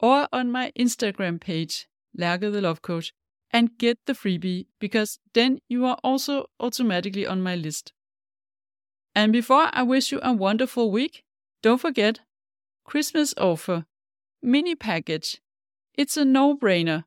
or 0.00 0.28
on 0.32 0.50
my 0.50 0.72
Instagram 0.78 1.38
page, 1.38 1.86
Lærke 2.18 2.50
the 2.52 2.60
Love 2.60 2.80
Coach, 2.82 3.12
and 3.50 3.78
get 3.78 3.98
the 4.06 4.14
freebie 4.14 4.66
because 4.80 5.18
then 5.34 5.60
you 5.68 5.86
are 5.86 5.98
also 6.02 6.46
automatically 6.58 7.26
on 7.26 7.42
my 7.42 7.54
list. 7.54 7.92
And 9.14 9.32
before 9.32 9.70
I 9.72 9.82
wish 9.82 10.10
you 10.10 10.20
a 10.22 10.32
wonderful 10.32 10.90
week, 10.90 11.24
don't 11.62 11.80
forget, 11.80 12.20
Christmas 12.84 13.32
offer, 13.36 13.84
mini 14.42 14.74
package. 14.74 15.40
It's 15.94 16.16
a 16.16 16.24
no 16.24 16.56
brainer. 16.56 17.04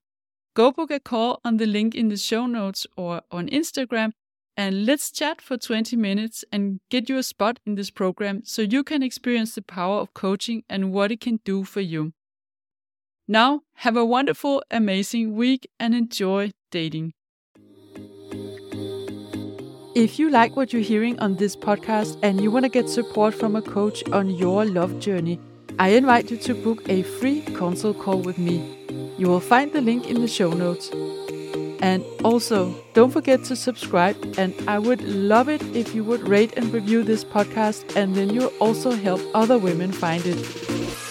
Go 0.56 0.72
book 0.72 0.90
a 0.90 1.00
call 1.00 1.40
on 1.44 1.58
the 1.58 1.66
link 1.66 1.94
in 1.94 2.08
the 2.08 2.18
show 2.18 2.48
notes 2.48 2.88
or 2.96 3.22
on 3.30 3.50
Instagram 3.50 4.14
and 4.58 4.88
let's 4.88 5.12
chat 5.12 5.40
for 5.40 5.56
20 5.56 5.96
minutes 5.96 6.44
and 6.52 6.80
get 6.90 7.08
you 7.08 7.18
a 7.18 7.24
spot 7.24 7.60
in 7.66 7.76
this 7.76 7.92
program 7.92 8.42
so 8.44 8.64
you 8.64 8.84
can 8.84 9.04
experience 9.04 9.54
the 9.54 9.62
power 9.62 10.00
of 10.00 10.16
coaching 10.16 10.64
and 10.68 10.92
what 10.92 11.12
it 11.12 11.22
can 11.22 11.40
do 11.46 11.64
for 11.64 11.80
you. 11.80 12.14
Now, 13.28 13.62
have 13.76 13.96
a 13.96 14.06
wonderful, 14.06 14.64
amazing 14.72 15.36
week 15.36 15.70
and 15.80 15.94
enjoy 15.94 16.52
dating. 16.72 17.14
If 19.94 20.18
you 20.18 20.30
like 20.30 20.56
what 20.56 20.74
you're 20.74 20.82
hearing 20.82 21.20
on 21.20 21.36
this 21.36 21.56
podcast 21.56 22.18
and 22.24 22.42
you 22.42 22.50
want 22.50 22.66
to 22.66 22.70
get 22.70 22.90
support 22.90 23.36
from 23.36 23.56
a 23.56 23.62
coach 23.62 24.04
on 24.10 24.30
your 24.30 24.66
love 24.66 25.00
journey, 25.00 25.40
I 25.78 25.90
invite 25.90 26.32
you 26.32 26.38
to 26.38 26.56
book 26.56 26.88
a 26.90 27.04
free 27.04 27.42
consult 27.42 28.00
call 28.00 28.22
with 28.22 28.40
me. 28.40 28.78
You 29.18 29.28
will 29.28 29.40
find 29.40 29.72
the 29.72 29.82
link 29.82 30.08
in 30.08 30.22
the 30.22 30.28
show 30.28 30.52
notes. 30.52 30.90
And 31.80 32.04
also, 32.24 32.74
don't 32.94 33.12
forget 33.12 33.44
to 33.46 33.56
subscribe, 33.56 34.18
and 34.38 34.54
I 34.68 34.80
would 34.80 35.02
love 35.02 35.48
it 35.48 35.62
if 35.76 35.94
you 35.94 36.04
would 36.04 36.28
rate 36.28 36.54
and 36.58 36.74
review 36.74 37.04
this 37.04 37.24
podcast, 37.24 37.96
and 37.96 38.16
then 38.16 38.30
you'll 38.32 38.54
also 38.60 38.92
help 38.92 39.22
other 39.34 39.58
women 39.58 39.92
find 39.92 40.26
it. 40.26 41.07